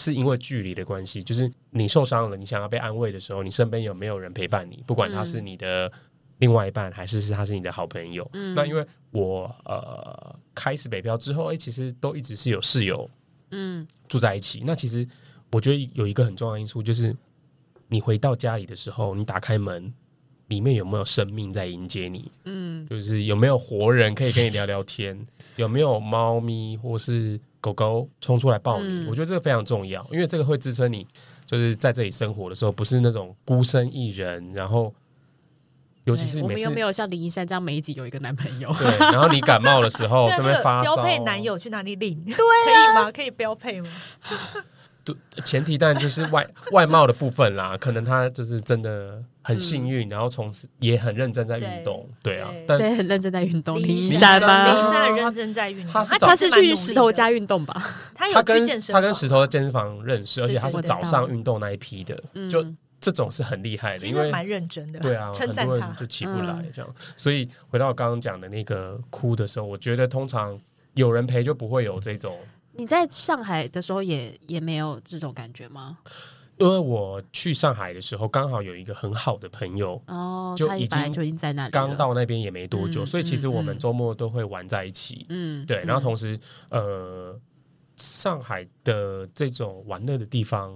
[0.00, 4.82] 是因为距离的关系，就是你受伤了，你想要被安慰的时候，你身边有没有人陪伴你？
[4.86, 5.92] 不管他是你的
[6.38, 8.26] 另外一半，还是是他是你的好朋友。
[8.32, 13.10] 嗯，那因为我呃开始北漂之后，哎，其实都一直是有室友，
[13.50, 14.62] 嗯，住在一起。
[14.64, 15.06] 那其实
[15.52, 17.14] 我觉得有一个很重要的因素，就是
[17.88, 19.92] 你回到家里的时候，你打开门，
[20.48, 22.32] 里面有没有生命在迎接你？
[22.44, 25.26] 嗯，就是有没有活人可以跟你聊聊天？
[25.56, 27.38] 有没有猫咪或是？
[27.60, 31.06] 狗狗冲出来抱你，嗯，我觉得这个非常重要，因为这个会支撑你，
[31.44, 34.52] 就是在这里生活的时候，不是那种孤身一人。
[34.54, 34.92] 然后，
[36.04, 38.72] 尤其是每次，我们又没有像林一山这样每一集有一个男朋友。
[38.78, 42.24] 对，然后你感冒的时候， 特别发烧，标配男友去哪里领？
[42.24, 43.12] 对，啊，可以吗？
[43.12, 43.88] 可以标配吗？
[45.04, 53.80] 对，前提当然就是外外貌的部分啦，可能他就是真的很幸运，嗯、然后从此也很认真在运动，对，对啊，但所以很认真在运动。
[53.80, 54.72] 林山吗？
[54.72, 57.74] 林山很认真在运动，他他是去石头家运动吧？
[58.14, 62.64] 他有去健身，他跟石头的健身房认识，而且他是早上运动那一批的，就
[63.00, 66.94] 这种是很厉害的，因为蛮认真的，对啊，很多人就起不来这样。
[67.16, 70.58] 所以回到我刚刚讲的那个哭的时候，我觉得通常
[70.92, 72.36] 有人陪就不会有这种。
[72.80, 75.98] 你在上海的时候也也没有这种感觉吗？
[76.56, 85.26] 因为我去上海的时候，刚好有一个很好的朋友哦，就已经就已经在那里，刚到那边也没多久，所以其实我们周末都会玩在一起。
[85.28, 85.84] 嗯，对。
[85.84, 87.38] 然后同时，呃，
[87.96, 90.74] 上海的这种玩乐的地方，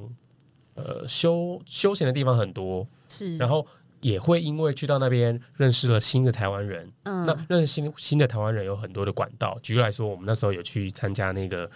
[0.74, 3.38] 呃，休休闲的地方很多，是。
[3.38, 3.66] 然后
[4.02, 9.58] 也会因为去到那边认识了新的台湾人，嗯，那认识新新的台湾人有很多的管道。
[9.62, 11.70] 举例来说，我们那时候有去参加那个。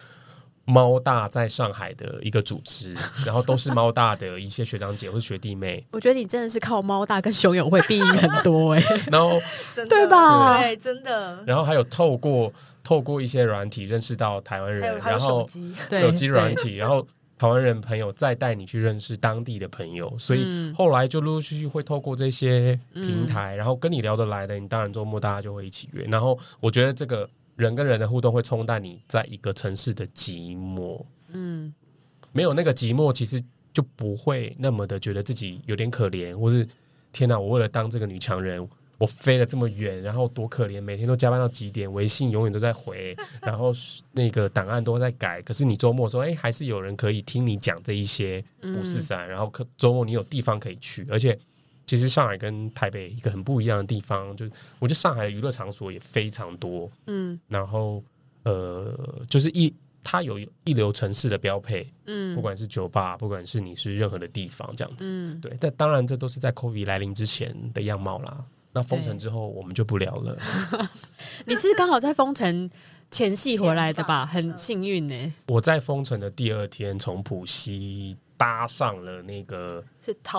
[0.68, 2.94] 猫大在上海的一个组织，
[3.24, 5.82] 然后都是猫大的一些学长姐或是学弟妹。
[5.92, 9.40] 我觉得你真的是靠猫大跟熊友会避孕很多哎、欸， 然后
[9.88, 10.58] 对吧？
[10.58, 11.42] 对，真的。
[11.46, 12.52] 然后还有透过
[12.84, 17.06] 透过一些软体认识到台湾人，然后手机手机软体，然后
[17.38, 26.04] 台湾人朋友再带你去认识当地的朋友，所以后来就陆陆续续会透过这些平台，然后跟你聊得来的，你当然周末大家就会一起约。
[26.10, 27.26] 然后我觉得这个。
[27.58, 31.04] 人跟人的互动会冲淡你在一个城市的寂寞。
[31.28, 31.74] 嗯，
[32.32, 33.38] 没有那个寂寞，其实
[33.74, 36.66] 就不会那么的觉得自己有点可怜，或是
[37.12, 38.66] 天哪，我为了当这个女强人。
[38.98, 43.72] 我飞了这么远，然后多可怜，每天都加班到几点，微信永远都在回， 然后
[44.10, 45.40] 那个档案都在改。
[45.42, 51.06] 可是你周末说，哎，还是有人可以听你讲这一些五四三，然后可周末你有地方可以去。
[51.08, 51.38] 而且，
[51.88, 58.04] 其实上海跟台北一个很不一样的地方，就是我觉得上海的娱乐场所也非常多，嗯，然后
[58.42, 58.94] 呃，
[59.26, 59.72] 就是一
[60.04, 65.56] 它有一流城市的标配，嗯，不管是酒吧，不管是你是任何的地方这样子，嗯，对。
[65.58, 68.44] 但当然，这都是在 COVID 来临之前的样貌啦。
[68.74, 70.36] 那封城之后，我们就不聊了。
[71.46, 72.68] 你是刚好在封城
[73.10, 74.26] 前夕回来的吧？
[74.26, 75.32] 很幸运呢。
[75.46, 79.84] 我在封城的第二天，从浦西搭上了那个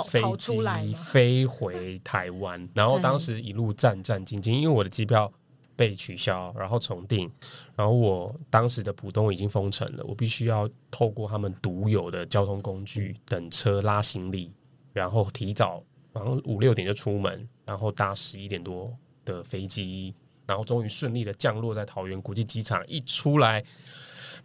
[0.09, 5.31] 飞机飞回台湾，然后当时一路战战兢兢，因为我的机票
[5.75, 7.31] 被取消，然后重订，
[7.75, 14.51] 然后我当时的浦东已经封城了，我必须要透过他们独有的交通工具等车拉行李，
[14.93, 17.47] 然后提早，然后五六点就出门。
[17.69, 18.91] 然后搭十一点多
[19.23, 20.11] 的飞机，
[20.47, 22.83] 然后终于顺利的降落在桃园国际机场。
[22.87, 23.63] 一出来，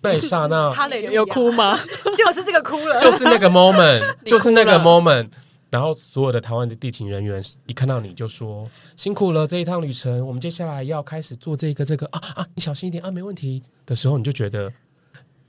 [0.04, 0.72] 那 一刹那，
[1.10, 1.76] 有哭吗？
[2.16, 5.28] 就是这个哭了，就是那个 moment，就是那个 moment。
[5.70, 14.72] 然后所有的台湾的地勤人员一看到你就说：“辛苦了这一趟旅程，我们接下来要开始做这个这个啊啊，你小心一点啊，没问题。”的时候，你就觉得。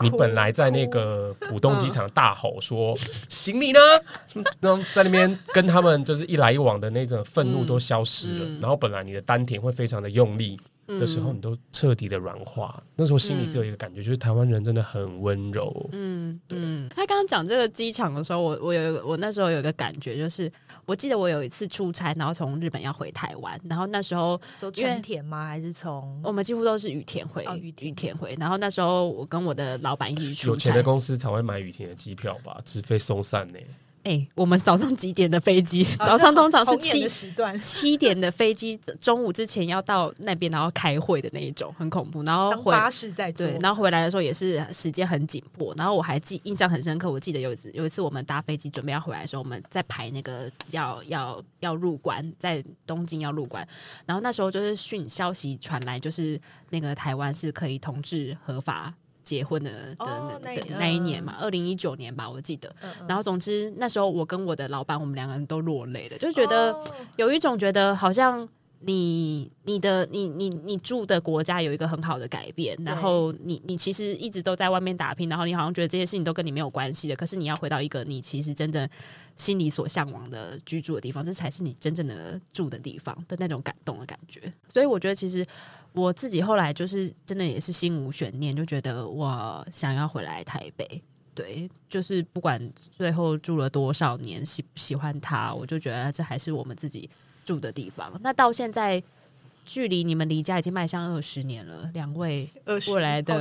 [0.01, 2.99] 你本来在那个浦东机场大吼说：“嗯、
[3.29, 3.79] 行李呢？”
[4.59, 8.45] 然后在那边跟他们就是一来一往的那种愤怒都消失了。
[8.45, 12.75] 嗯嗯、然后本来你的丹田会非常的用力的时候，你都彻底的软化。
[12.77, 15.89] 嗯、那时候心里只有一个感觉，就是台湾人真的很温柔。
[15.91, 16.59] 嗯，对。
[16.89, 20.51] 他刚刚讲这个机场的时候，我我有我那时候有一个感觉就是。
[20.87, 24.39] 我记得我有一次出差，然后从日本要回台湾，然后那时候
[24.71, 25.47] 春田吗？
[25.47, 28.37] 还是从我们几乎都是雨田回，羽羽田回。
[28.39, 32.61] 然后那时候我跟我的老板一起出差，有钱的公司才会买雨田的机票吧？
[32.63, 33.57] 直飞松山呢。
[34.05, 35.83] 哎、欸，我们早上几点的飞机？
[35.97, 42.21] 早上通常是七时段， 七点的飞机，中午之前要到那边，然后开会的那一种，很恐怖。
[42.21, 45.73] 然后回巴士在对，然后回来的时候也是时间很紧迫。
[45.75, 53.67] 然后我还记印象很深刻，我记得有一次，有一次我们搭飞机准备要回来的时候，我们在排那个要要要入关，在东京要入关。
[54.05, 56.39] 然后那时候就是讯消息传来，就是
[56.69, 58.93] 那个台湾是可以同志合法。
[59.25, 62.69] 结婚的的、oh, 的那一年嘛，二零一九年吧，我记得。
[62.81, 66.73] 嗯嗯、然后总之那时候我跟我的老板，我们两个人都落泪了，就觉得
[67.17, 68.47] 有一种觉得好像
[68.81, 78.87] 你你的你你你住的国家有一个很好的改变，然后你你其实一直都在外面打拼，然后你好像觉得这些事情都跟你没有关系的，可是你要回到一个你其实真正
[79.35, 84.41] 心里所向往的居住的地方，这才是你真正的住的地方的那种感动的感觉。
[84.67, 85.45] 所以我觉得其实。
[85.95, 91.01] 我自己后来就是真的也是心无悬念，就觉得我想要回来台北。
[91.33, 92.61] 对，就是不管
[92.91, 97.09] 最后住了多少年，喜不喜欢他，我就觉得这还是我们自己
[97.45, 98.11] 住的地方。
[98.21, 99.01] 那到现在，
[99.63, 103.37] 距离你们离家已经迈向二十年了，两位未来的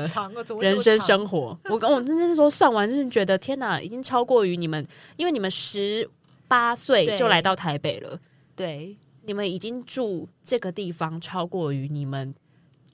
[0.60, 4.86] 人生生活，我跟我真的是说算完，就是觉得天哪，已经超过于你们，
[5.16, 6.08] 因为你们十
[6.46, 8.20] 八岁就来到台北了，
[8.54, 12.34] 对你们已经住这个地方超过于你们。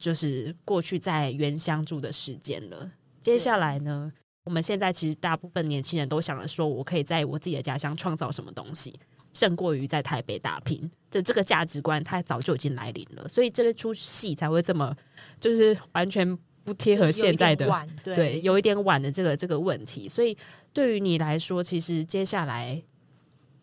[0.01, 2.91] 就是过去在原乡住的时间了。
[3.21, 4.11] 接下来呢，
[4.45, 8.95] 我们现在其实大部分年轻人都想着说，我可以在我自己的家乡创造什么东西，
[9.33, 10.91] 胜过于在台北打拼。
[11.11, 14.97] 这这个价值观，它早就已经来临了，所以这个出戏才会这么，
[15.39, 17.67] 就是完全不贴合现在的，
[18.05, 20.09] 对，对，有一点晚的这个这个问题。
[20.09, 20.37] 所以
[20.73, 22.83] 对于你来说，其实接下来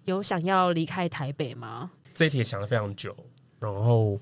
[0.05, 1.91] 有想要离开台北吗？
[2.13, 3.15] 这一题想了非常久，
[3.59, 4.19] 然后。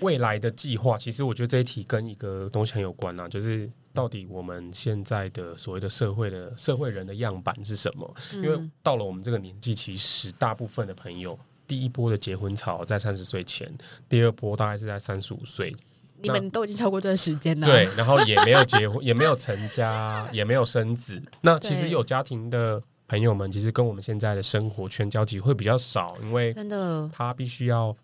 [0.00, 3.68] 未来的计划，其实我觉得这一题跟一个东西很有关啊，就是
[3.98, 8.14] 到底我们现在的所谓的社会的社会人的样板是什么？
[8.34, 11.36] 因为到了我们这个年纪，其实大部分的朋友，
[11.66, 13.68] 第一波的结婚潮在三十岁前，
[14.08, 15.74] 第二波大概是在三十五岁。
[16.22, 21.20] 你们都已经超过这段时间了，对， 然后也没有结婚，也没有成家，也没有生子。
[21.42, 27.96] 那其实有家庭的朋友们，其实跟我们现在的生活圈交集会比较少，因为真的他必须要。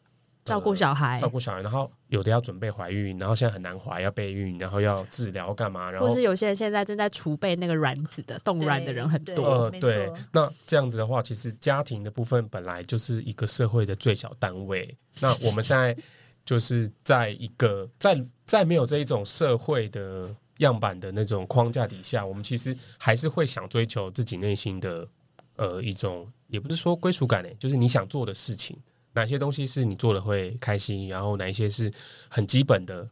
[0.45, 5.91] 照顾小孩，照顾小孩，然后有的要准备怀孕，然后现在很难怀，要备孕，然后要治疗干嘛？
[5.91, 9.45] 然后或是有些人现在正在储备那个卵子的冻卵的人很多。
[9.45, 14.97] 呃，对，那这样子的话，其实家庭的部分本来就是一个社会的最小单位。
[15.21, 15.97] 那我们现在
[16.45, 25.09] 就是在一个在在没有这一种社会的样板的那种框架底下，我们其实还是会想追求自己内心的
[25.57, 28.79] 呃一种，也不是说归属感诶，就是你想做的事情。
[29.15, 31.09] 哪些东西是你做的会开心？
[31.09, 31.91] 然后哪一些是
[32.29, 33.09] 很基本的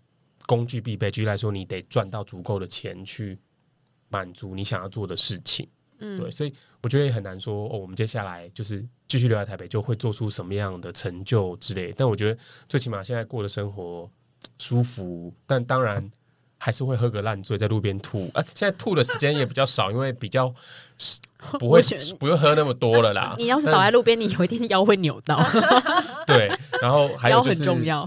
[0.47, 1.11] 工具必备？
[1.11, 3.39] 举例来说，你得赚到足够的钱去
[4.09, 5.69] 满足你想要做的事情。
[6.01, 11.93] 嗯，对，所以我觉得也很难说哦，我们接下来就是继续留在台北，就会做出什么样的成就之类。
[11.97, 14.11] 但我觉得最起码现在过的生活
[14.59, 16.11] 舒服，但当然。
[16.65, 18.31] 还是会喝个烂醉，在路边吐。
[18.35, 20.55] 哎、啊，现在吐的时间也比较少，因为比较
[21.59, 21.83] 不会
[22.19, 23.35] 不用喝那么多了啦。
[23.39, 25.43] 你要是倒在路边，你有一天腰会扭到。
[26.27, 26.49] 对，
[26.81, 27.65] 然后还有就是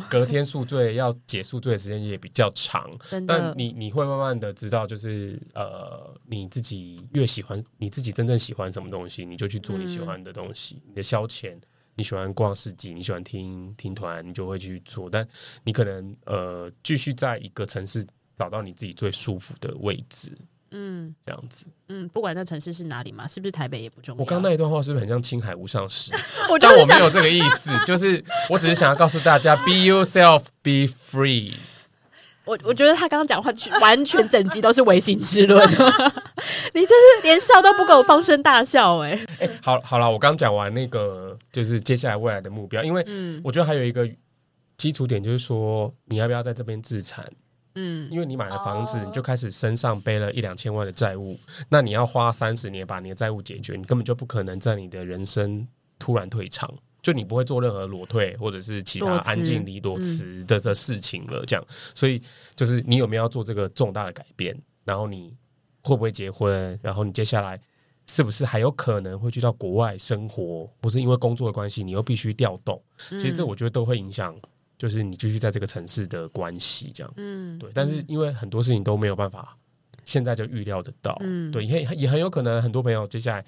[0.10, 2.90] 隔天宿醉要解宿醉的时间也比较长。
[3.28, 10.76] 但你你会慢慢的知道，就是呃，你自己越喜欢，你自己真正喜欢什么东西，你就去做你喜欢的东西。
[10.76, 11.56] 嗯、你的消遣，
[11.96, 15.10] 你喜欢逛市集，你喜欢听听团，你就会去做。
[15.10, 15.28] 但
[15.64, 18.06] 你可能呃，继续在一个城市。
[18.38, 20.30] 找到你自己最舒服的位置，
[20.78, 24.20] 嗯，这样子，嗯，不管那城市是哪里嘛，是不是台北也不重要。
[24.22, 26.12] 我刚那一段话是不是很像青海无上师？
[26.60, 31.54] 但我没有这个意思， 就是我只是想要告诉大家，be yourself, be free。
[32.44, 33.50] 我我觉得他刚刚讲话
[33.80, 43.04] 完全整集都是唯心之论， 你就是连笑都不给我放声大笑，欸，哎，哎，好好了，我刚讲完那个就是接下来未来的目标，因为
[43.44, 44.08] 我觉得还有一个
[44.78, 47.26] 基础点就是说，你要不要在这边自产？
[47.76, 55.68] 嗯，因为你买了房子，你就开始身上背了一两千万的债务，那你要花三十年把你的债务解决，你根本就不可能在你的人生
[56.00, 61.44] 突然退场，就你不会做任何裸退或者是其他安静离裸辞的的事情了。
[61.46, 62.22] 这样，所以
[62.56, 64.58] 就是你有没有要做这个重大的改变？
[64.86, 65.36] 然后你
[65.84, 66.80] 会不会结婚？
[66.82, 67.60] 然后你接下来
[68.08, 70.70] 是不是还有可能会去到国外生活？
[70.80, 72.82] 不是因为工作的关系，你又必须调动。
[72.98, 74.34] 其实这我觉得都会影响。
[74.78, 77.72] 就是你继续在这个城市的关系，这样，嗯，对。
[77.74, 79.58] 但是因为很多事情都没有办法
[80.04, 83.46] 现在就预料得到，嗯，对，也也很有可能很多朋友接下来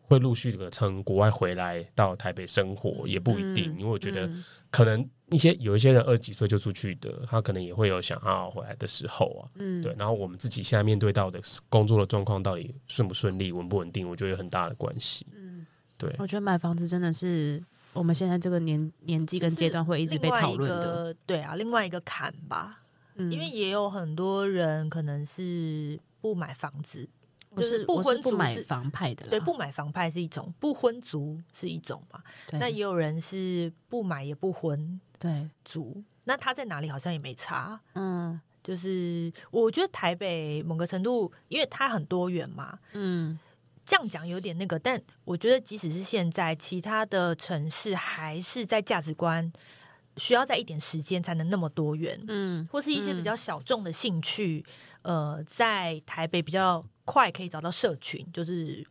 [0.00, 3.64] 会陆续的从国外回来到台北生活，也不一定。
[3.78, 4.28] 因为我觉得
[4.70, 9.94] 可能一些有一些人二十几岁就出去的，他可能也会有想要回来的时候啊，嗯，对。
[9.98, 15.26] 然后我们自己现在面对到的工作的状况到底顺不顺利、稳不稳定，我觉得有很大的关系。
[15.36, 15.66] 嗯，
[15.96, 16.12] 对。
[16.18, 17.62] 我觉得买房子真的是。
[17.92, 22.80] 我们现在这个年年纪跟阶段会一直被讨论的，对啊，另外一个坎吧，
[23.16, 27.08] 嗯，因为也有很多人可能是不买房子，
[27.56, 32.22] 就是不婚族不买房派的，对，不买房派是一种，不婚族是一种嘛，
[32.52, 43.38] 那也有人是不买也不婚，对，族，那他在哪里好像也没差，嗯，就是我觉得台北某个程度，因为它很多元嘛，嗯。
[43.90, 49.52] 这样讲有点那个，但我觉得即使是现在，其他的城市还是在价值观
[50.16, 54.64] 需要在一点时间才能那么多元，嗯，或是一些比较小众的兴趣，
[55.02, 58.86] 嗯、呃，在台北比较快可以找到社群，就是。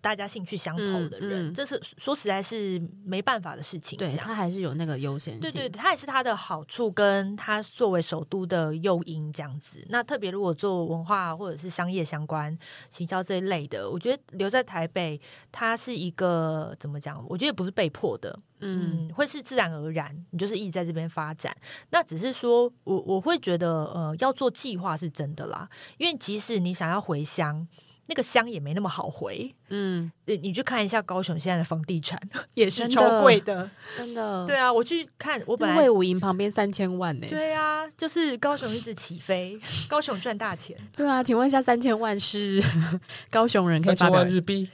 [0.00, 3.98] 大家兴趣相投的人，嗯嗯、这是说实在是没办法的事情。
[3.98, 5.40] 对，他还是有那个优先性。
[5.40, 9.84] 对对，他也是他的好处，跟他作为首都的诱因这样子。
[9.88, 12.56] 那特别如果做文化或者是商业相关、
[12.90, 15.20] 行销这一类的，我觉得留在台北，
[15.50, 17.24] 它是一个怎么讲？
[17.28, 21.54] 我觉得不是被迫的，嗯，会是自然而然，你就是一直在这边发展。
[21.90, 25.68] 那只是说我我会觉得，呃，要做计划是真的啦，
[25.98, 27.66] 因为即使你想要回乡。
[28.06, 32.20] 那个乡也没那么好回，嗯，你去看一下高雄现在的房地产
[32.54, 34.46] 也是超贵的，真的。
[34.46, 37.26] 对啊，我去看，我本来魏武营旁边三千万呢。
[37.28, 40.76] 对啊，就是高雄一直起飞， 高雄赚大钱。
[40.96, 42.62] 对啊，请问一下，三千万是
[43.30, 44.68] 高雄人可以发表三千万日币？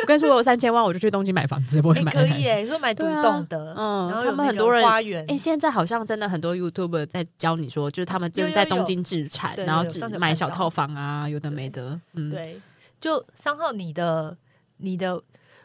[0.00, 2.12] 我跟你说，我有三千万，我就去东京买房子，不会买。
[2.12, 5.24] 可以诶，你说买独栋的，嗯，然后他们很多人花园。
[5.28, 12.00] 哎，现在好像真的很多 YouTuber 在教你说，就是他们真的在东京置产，然后只买小套房啊，有的没的。
[12.14, 12.60] 嗯，对，
[13.00, 14.36] 就三号，你的
[14.78, 15.14] 你的，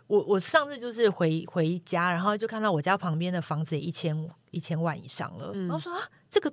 [0.08, 6.00] 我我上次就是回回家，然后就看到我家旁边的房子也一千一千万以上了，然后说啊，
[6.30, 6.52] 这个。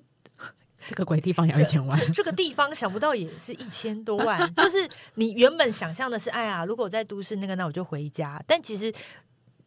[0.86, 4.38] 这个鬼地方要一千万，这个地方想不到也是一千多万。
[4.54, 8.42] 就是你原本想象的是，哎呀，如果我在都市那个，那我就回家。
[8.46, 8.92] 但其实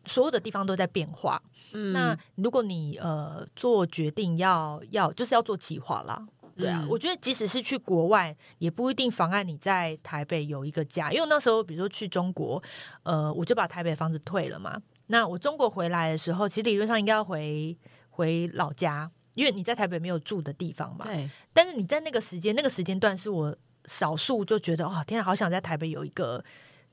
[0.05, 1.41] 所有的地方都在变化。
[1.73, 6.25] 嗯，那如果你呃做决定要要，就是要做计划啦。
[6.55, 11.11] 对啊，嗯，我觉得即使是去国外，也不一定妨碍你在台北有一个家。
[11.11, 12.61] 因为那时候，比如说去中国，
[13.03, 14.79] 呃，我就把台北房子退了嘛。
[15.07, 17.77] 那我中国回来的时候，其实理论上应该要回
[18.09, 19.09] 回老家。
[19.37, 21.29] 因为你在台北没有住的地方嘛，对。
[21.53, 23.55] 但是你在那个时间、那个时间段，是我
[23.85, 26.43] 少数就觉得哦，天啊，好想在台北有一个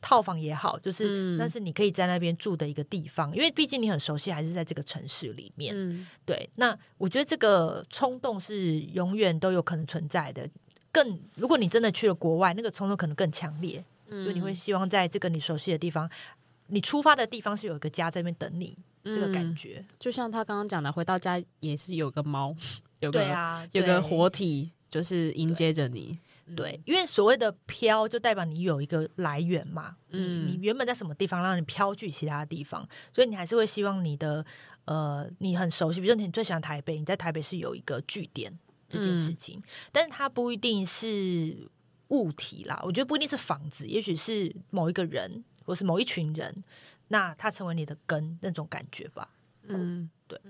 [0.02, 5.72] 套房也好，就是但是你可以在那边住的一个地方，因为毕竟你很熟悉，还是在这个城市里面。
[5.74, 6.46] 嗯，对。
[6.56, 10.46] 那我觉得这个冲动是永远都有可能存在的。
[10.92, 16.08] 更如果你真的去了国外，那个冲动可能更强烈，所以你会希望在这个你熟悉的地方，
[16.66, 18.76] 你出发的地方是有一个家在那边等你。
[19.04, 22.54] 这个感觉、嗯、就像他刚刚讲的，回到家也是有个猫，
[23.00, 26.18] 有个、啊、有个活体，就是迎接着你。
[26.54, 29.96] 对，因为所谓的飘，就代表你有一个来源嘛。
[30.10, 34.44] 嗯，你原本在什么地方，让你飘去其他地方，所以你还是会希望你的
[34.84, 38.52] 呃，你很熟悉，比如说你最喜欢台北，你在台北是有一个据点
[38.90, 41.66] 这件事情，嗯、但是它不一定是
[42.08, 42.78] 物体啦。
[42.84, 46.54] 我觉得不一定是房子，也许是某一个人，或是某一群人，
[47.08, 49.28] 那他成为你的根那种感觉吧。
[49.66, 50.40] 嗯，对。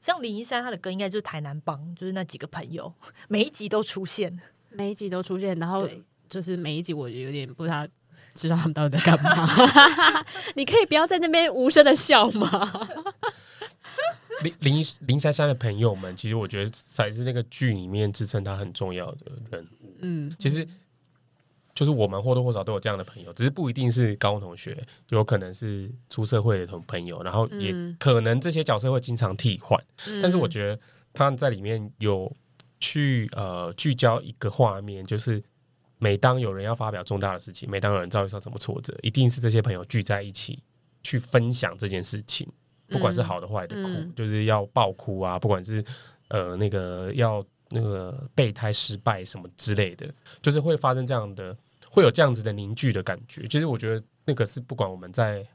[0.00, 2.92] 像林一山，他的根应该就是台南帮，就是那几个朋友，
[3.28, 4.40] 每一集都出现。
[4.70, 5.86] 每一集都出现，然后
[6.28, 7.86] 就是每一集我有点不太
[8.32, 9.46] 知道他们到底在干嘛。
[10.56, 12.88] 你可以不要在那边无声的笑吗？
[14.42, 19.96] 林林林珊珊的朋友们，其实我觉得才是那个剧里面支撑他很重要的人物。
[20.00, 20.66] 嗯，其实
[21.74, 24.80] 就是我们或多或少都有这样的朋友，只是不一定是高中同学，
[25.10, 29.82] 有可能是出社会的同朋友，然后也可能这些角色会经常替换。
[30.06, 30.80] 嗯、但是我觉得
[31.12, 32.30] 他在里面有。
[32.84, 35.40] 去呃聚焦一个画面，就是
[35.98, 40.60] 每当有人要发表重大的事情，每当有人遭遇到什么挫折，一定是这些朋友聚在一起
[41.04, 42.44] 去分享这件事情，
[42.88, 45.80] 不管是好的坏的哭，嗯、就是要爆哭啊，不管是
[46.26, 50.12] 呃那个要那个备胎失败什么之类的，
[50.42, 51.56] 就是会发生这样的，
[51.92, 53.46] 会有这样子的凝聚的感觉。
[53.46, 55.46] 其实我觉得那个是不管我们在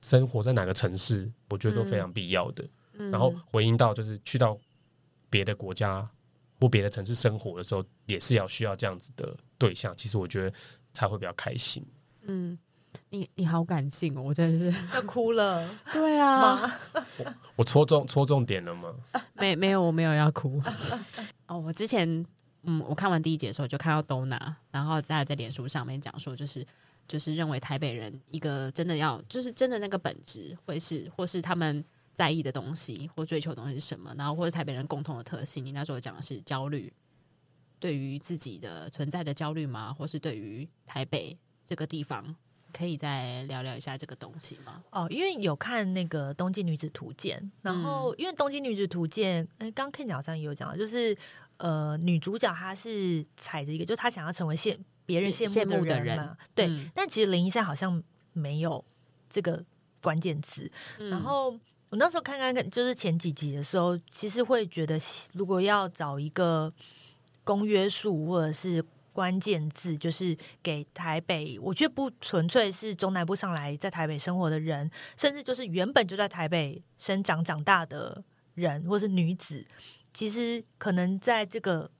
[0.00, 2.64] 生活在哪个城市，我觉得都非常必要的。
[2.92, 4.56] 嗯、然后回应到就是去到
[5.28, 6.08] 别的国家。
[6.60, 9.94] 或别的城市生活的时候，也是要需要这样子的对象。
[9.98, 10.56] 其实我觉得
[10.94, 11.84] 才会比较开心。
[12.22, 12.56] 嗯，
[13.10, 15.68] 你你好感性哦，我真的是 要哭了。
[15.92, 16.58] 对啊，
[17.18, 17.26] 我，
[17.56, 18.94] 我戳中戳重点了吗？
[19.34, 20.58] 没没有，我没有要哭。
[21.48, 22.24] 哦，我之前
[22.64, 26.66] 嗯，我看完第一节的时候就看到 Donna，然后大家在脸书上面讲说，就是
[27.06, 31.84] 就是认为台北人一个真的要就是真的那个本质会是或是他们。
[32.16, 34.14] 在意的东西或追求的东西是什么？
[34.16, 36.92] 然后或者台北人共同的特性，你那时候讲的是焦虑，
[37.80, 39.92] 对于自己的存在的焦虑吗？
[39.92, 42.36] 或是对于台北这个地方，
[42.72, 44.84] 可以再聊聊一下这个东西吗？
[44.92, 51.18] 哦，因为有看那个《东京女子图鉴》，然后因为《东京女子图鉴》，哎，刚 Ken 好像也有讲，就是
[51.56, 54.76] 呃，女主角她是踩着一个，就她想要成为羡
[55.06, 56.66] 别人羡慕的人嘛，对。
[56.66, 58.02] 嗯、但其实林一山好像
[58.32, 58.84] 没有
[59.28, 59.64] 这个
[60.00, 61.58] 关键词，嗯、然后。
[61.90, 64.98] 我那时候看看看，就是前几集的时候，其实会觉得，
[65.34, 66.72] 如果要找一个
[67.44, 78.24] 公约数或者是关键字，就是给台北，我觉得不纯粹是中南部上来在台北生活的人，甚至就是原本就在台北生长长大的
[78.54, 79.64] 人，或是女子，
[80.14, 81.90] 其实可能在这个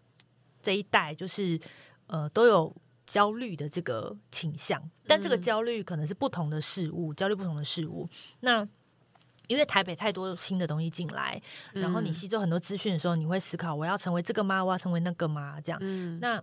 [0.62, 1.60] 这一代，就是
[2.06, 2.74] 呃都有
[3.04, 8.08] 焦虑的这个倾向，但这个焦虑可能是不同的事物，焦虑不同的事物，
[8.40, 8.66] 那。
[9.46, 11.38] 因为台北太多新的东西进来，
[11.74, 14.64] 然后你吸收很多资讯的时候，你会思考：我要成为这个吗？
[14.64, 15.60] 我要成为那个吗？
[15.60, 15.78] 这样。
[15.82, 16.42] 嗯、那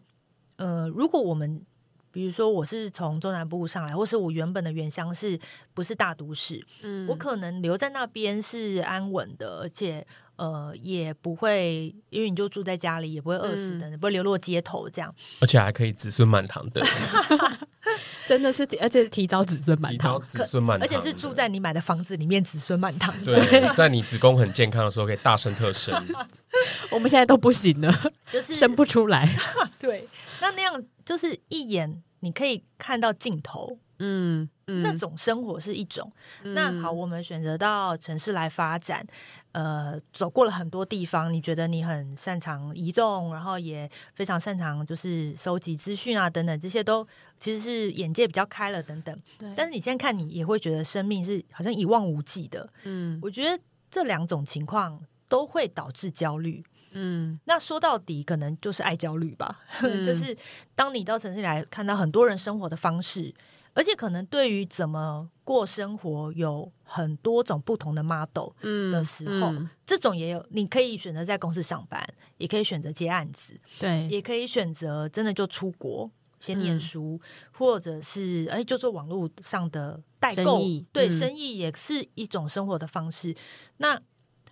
[0.57, 1.65] 呃，如果我们
[2.11, 5.39] 比如说我是从中南部上来，或是我原本的原乡是
[5.73, 6.64] 不是大都市？
[6.84, 10.06] 嗯，我可能留在那边是安稳的，而且
[10.41, 16.84] 呃也不会，因为你就住在家里，也不会饿死的，嗯、不会流落街头这样，而且还可以子孙满堂的。
[18.26, 23.13] 真的是，而且是提早子孙满堂，子孙满堂，而且是住在你买的房子里面，子孙满堂。
[23.23, 23.35] 对，
[23.76, 25.93] 在你子宫很健康的时候，可以大生特生。
[26.89, 27.93] 我们现在都不行了，
[28.31, 29.30] 就是生不出来。
[29.77, 30.07] 对，
[30.39, 33.77] 那那样就是一眼你可以看到尽头。
[34.03, 36.11] 嗯，嗯，那种生活是一种。
[36.44, 39.06] 嗯、那好，我们选择到城市来发展。
[39.52, 47.06] 呃，走过了很多地方，你觉得你很擅长移动，然后也非常擅长就是收集资讯啊，等等，这些都
[47.38, 49.15] 其实是眼界比较开了，等等。
[49.38, 49.53] 对。
[49.56, 52.68] 但是你现在看，你也会觉得生命是好像一望无际的。
[52.84, 56.64] 嗯，我觉得这两种情况都会导致焦虑。
[56.94, 59.60] 嗯，那说到底，可能就是爱焦虑吧。
[59.82, 60.36] 嗯、 就是
[60.76, 63.34] 当你到城市来看到很多人生活的方式。
[63.73, 68.49] 而且可能对于怎么过生活有很多种不同的 model
[68.91, 69.56] 的时候，嗯。
[69.57, 72.06] 嗯、这种也有，你可以选择在公司上班，
[72.38, 83.35] 也可以选择接案子，对，也可以选择真的就出国先念书，嗯、或者是哎就做网络上的代购，生对，嗯、生意也是一种生活的方式。
[83.77, 83.99] 那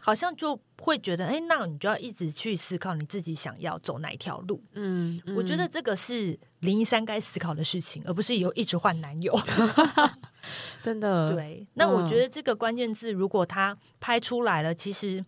[0.01, 4.63] 好像就会觉得，哎，那你就要一直去思考你自己想要走哪一条路。
[4.73, 9.33] 嗯，嗯，我觉得这个是林一三该思考的事情，而不是有一直换男友。
[10.81, 11.65] 真的， 对。
[11.75, 15.23] 那我觉得这个关键字，如果他拍出来了，其实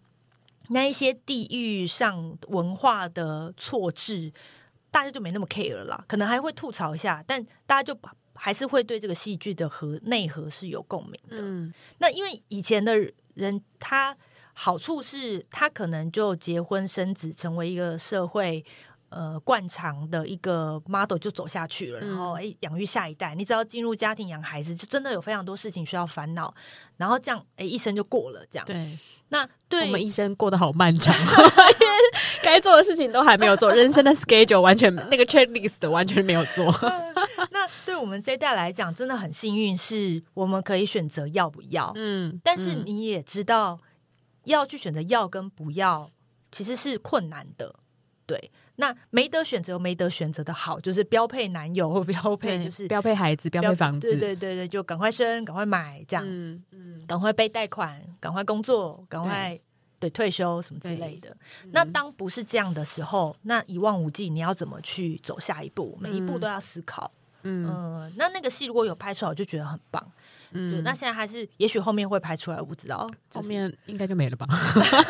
[0.69, 4.31] 那一些地域上文化的错置，
[4.89, 6.03] 大家就没那么 care 了啦。
[6.07, 7.97] 可能还会吐槽一下，但大家就
[8.33, 11.37] 还是会对这个戏剧的核内核是有共鸣的。
[11.41, 12.97] 嗯，那因为以前的
[13.35, 14.15] 人他。
[14.53, 18.63] 好处是，他可能就结婚生子，成为一个社会
[19.11, 26.51] 呃惯常的一个 model 就走下去了，然后哎养育下一代，你只要进入家庭养孩子，就真的有非常多事情需要烦恼，
[26.97, 28.65] 然后这样哎一生就过了这样。
[28.65, 28.97] 对，
[29.29, 31.13] 那对我们一生过得好漫长，
[32.41, 36.65] 该做的事情都还没有做，人生的 schedule 完全那个 checklist 完全没有做。
[37.51, 41.91] 那对我们这一代来讲，真的很幸运，是我们可以选择要不要。
[41.95, 43.79] 嗯，但是你也知道，
[44.45, 46.09] 要去选择要跟不要，
[46.51, 47.75] 其实是困难的。
[48.25, 48.51] 对，
[48.81, 54.07] 那没得选择，没得选择的好，就是标配男友或标配就是标配孩子，标配房子。
[54.07, 56.25] 对对对对，就赶快生，赶快买，这样。
[56.27, 59.57] 嗯嗯，赶快背贷款，赶快工作，赶快。
[60.01, 61.29] 对，退休什么之类的，
[61.63, 65.95] 嗯、那当不是这样的时候，那一望无际，你要怎么去走下一步？
[66.01, 67.11] 每一步都要思考。
[67.43, 70.03] 嗯，呃、那那个戏如果有拍出来，我就觉得很棒。
[70.51, 73.09] 那现在还是，也许后面会拍出来，我不知道。
[73.33, 74.47] 后面应该就没了吧？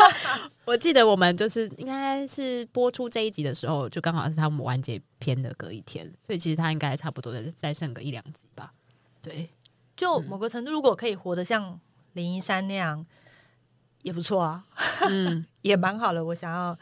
[0.66, 8.74] 我记得我们就是应该是播出这一集的时候，就刚好是他们完结篇的隔一天，所以其实他应该差不多的再剩个一两集吧。
[9.22, 9.50] 对，
[9.96, 11.80] 就某个程度，如果可以活得像
[12.14, 13.06] 林一山那样。
[14.04, 14.66] 也不错啊，
[15.12, 16.26] 嗯， 也蛮好的。
[16.26, 16.76] 我想要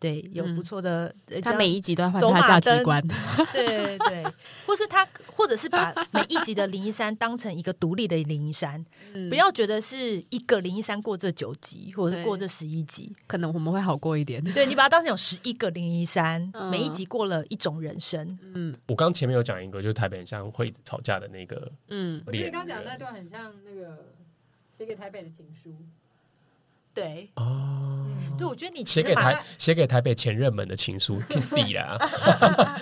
[0.00, 3.06] 对有不错的，他每一集都要换他价值观，
[3.52, 4.24] 对对，
[4.66, 8.82] 或是他，或者是把每一集的林一山当成一个独立的林一山，
[9.28, 14.42] 不要觉得是一个林一山过这九集，或者是过这十一集，可能我们会好过一点。
[14.54, 18.38] 对，你把它当成有十一个林一山，每一集过了一种人生。
[18.54, 24.14] 嗯，我刚前面有讲一个，就是台北很像会一直吵架的那个，嗯，我觉得刚讲那段很像那个
[24.70, 25.76] 写给台北的情书。
[26.92, 28.04] 对哦，
[28.36, 31.96] 对，我觉得你写给台写给台北前任们的情书，kissy 啦。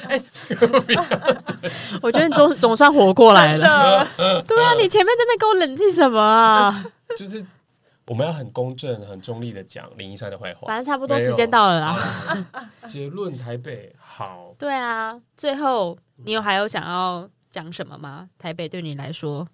[2.01, 4.07] 我觉得你总总算活过来了。
[4.17, 6.85] 对啊，你前面在那边给我冷静什么啊？
[7.17, 7.45] 就是
[8.07, 10.67] 我们要很公正、很中立的讲林一山的坏话。
[10.67, 11.95] 反正差不多时间到了啦。
[12.87, 14.55] 结论：台北好。
[14.59, 18.31] 对啊，最后你有还有想要讲什么吗？
[18.39, 19.47] 台北对你来说，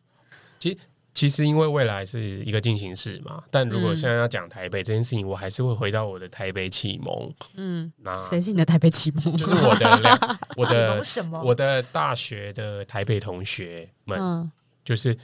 [0.61, 0.79] 其实。
[1.15, 7.33] 其实因为未来是一个进行式嘛，但如果现在要讲台北这件事情，我还是会回到我的台北启蒙。
[7.55, 9.37] 嗯，那谁是你的台北启蒙？
[9.37, 11.41] 就是我的两， 我的什么？
[11.41, 14.53] 我的大学的台北同学们，嗯、
[14.85, 15.17] 就是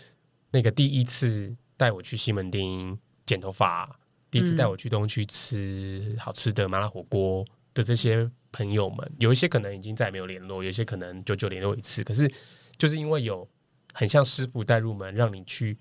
[0.52, 2.96] 那个第一次带我去西门町
[3.26, 3.98] 剪头发，
[4.30, 7.44] 第一次带我去东区吃好吃的麻辣火锅
[7.74, 12.04] 的这些朋友们，有一些可能已经再也没有联络，有一些可能久久联络一次。
[12.04, 12.30] 可是
[12.78, 13.48] 就是因为有。
[13.92, 15.76] 很像师傅带入门，让你去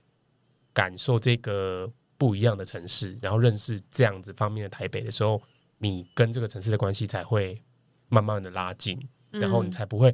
[0.74, 5.42] 感受这个不一样的城市，然后认识这样子方面的台北的时候，
[5.78, 7.62] 你跟这个城市的关系才会
[8.08, 9.00] 慢慢的拉近，
[9.32, 10.14] 然后你才不会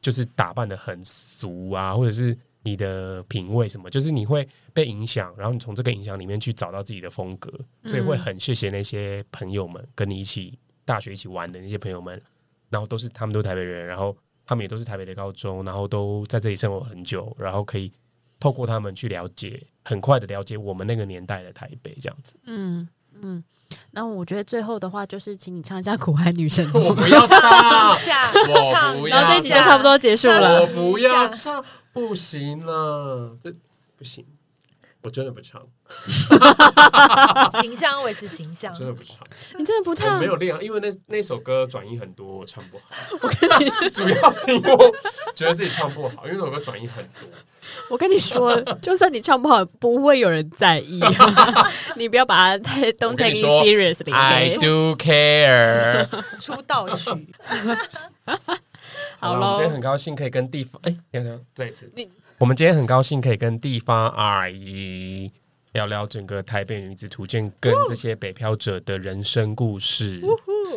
[0.00, 7.52] 就是打扮的很俗啊，或者是你的品味什么，就是你会被影响，然后你从这个影响里面去找到自己的风格，
[7.84, 12.22] 所以会很谢谢那些朋友们，跟你一起大学一起玩的那些朋友们，
[12.70, 14.16] 然后都是他们都是台北人，然后。
[14.48, 17.92] 他们也都是台北的高中，然后都在这里生活很久，然后可以
[18.40, 22.34] 透过他们去了解，很快的了解我们那个年代的台北这样子。
[22.46, 22.88] 嗯
[23.20, 23.44] 嗯，
[23.90, 26.66] 那我觉得最后的话就是，请你唱一下《苦海女神》。
[26.78, 30.62] 我不要唱，我不要，然后这一集就差不多结束了。
[30.62, 31.62] 我不要唱，
[31.92, 33.54] 不行了，这
[33.98, 34.24] 不行。
[35.02, 35.62] 我真的不唱，
[37.60, 39.16] 形象维持形象，真的不唱。
[39.58, 40.18] 你真的不唱？
[40.18, 42.84] 没有练，因为那那首歌转音很多，我唱不好。
[43.20, 44.94] 我跟你主要是因为我
[45.34, 47.28] 觉得自己唱不好，因为那首歌转音很多。
[47.90, 51.00] 我跟你说，就算你唱不好，不会有人在意。
[51.96, 54.12] 你不要把它太 don't take it seriously。
[54.12, 56.06] I do care。
[56.40, 57.10] 出道曲。
[59.20, 61.92] 好了，我今天很高兴可以跟地方哎，等等，再一次。
[62.38, 65.32] 我们今天很高兴可以跟地方阿姨
[65.78, 70.20] 聊聊整个台北女子图鉴跟这些北漂者的人生故事。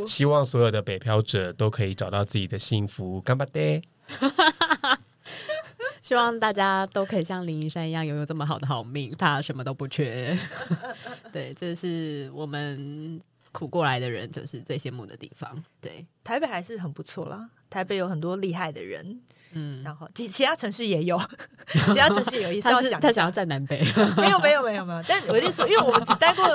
[0.05, 3.19] 希望所有的北漂者都可以找到自己的幸福。
[3.21, 3.81] 干巴爹！
[6.03, 10.37] 希望大家都可以像林一山一样拥有这么好的好命，他什么都不缺。
[11.33, 13.19] 对，这是我们
[13.51, 15.63] 苦过来的人就是最羡慕的地方。
[15.81, 19.19] 对，台北还是很不错啦，台北有很多厉害的人。
[19.53, 21.19] 嗯，然后其其他城市也有，
[21.67, 22.69] 其他城市也有意思。
[22.69, 23.83] 他是他想要站南北，
[24.17, 25.03] 没有没有没有没有。
[25.07, 26.47] 但我就说，因为我们只待过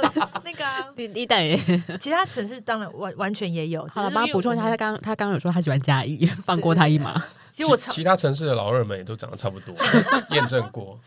[0.45, 0.65] 那个
[0.97, 1.37] 你你等，
[2.01, 3.87] 其他城市当然完完全也有。
[3.93, 7.23] 好了，帮他补充一下，他刚他刚刚有说他喜欢嘉义，放过他一马。
[7.53, 9.75] 其实我其他城市的老二们也都长得差不多，
[10.31, 10.99] 验证过。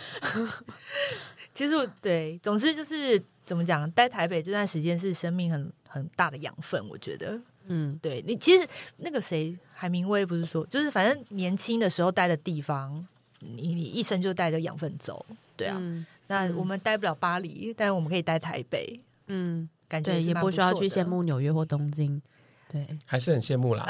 [1.54, 7.40] 其实我对，总之就是怎么讲，待台北这段时间是生命很很大的养分，我觉得。
[7.72, 8.68] 嗯，对你其实
[8.98, 9.58] 那个谁。
[9.80, 13.08] 海明威不是说，就是反正年轻的时候待的地方，
[13.40, 15.26] 你你一生就带着养分走，
[15.56, 15.78] 对啊。
[15.80, 22.22] 嗯、那我们待不了巴黎，但是我们可以待台北，嗯，感觉也不需要去羡慕纽约或东京。
[22.70, 23.90] 对，还是很羡慕啦。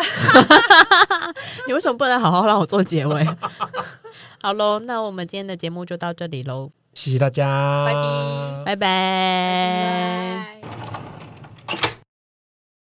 [1.66, 3.28] 你为什么不能好好让我做结尾？
[4.44, 6.70] 好喽，那我们今天的节目就到这里喽。
[6.94, 7.84] 谢谢大家，
[8.64, 11.09] 拜拜，拜拜。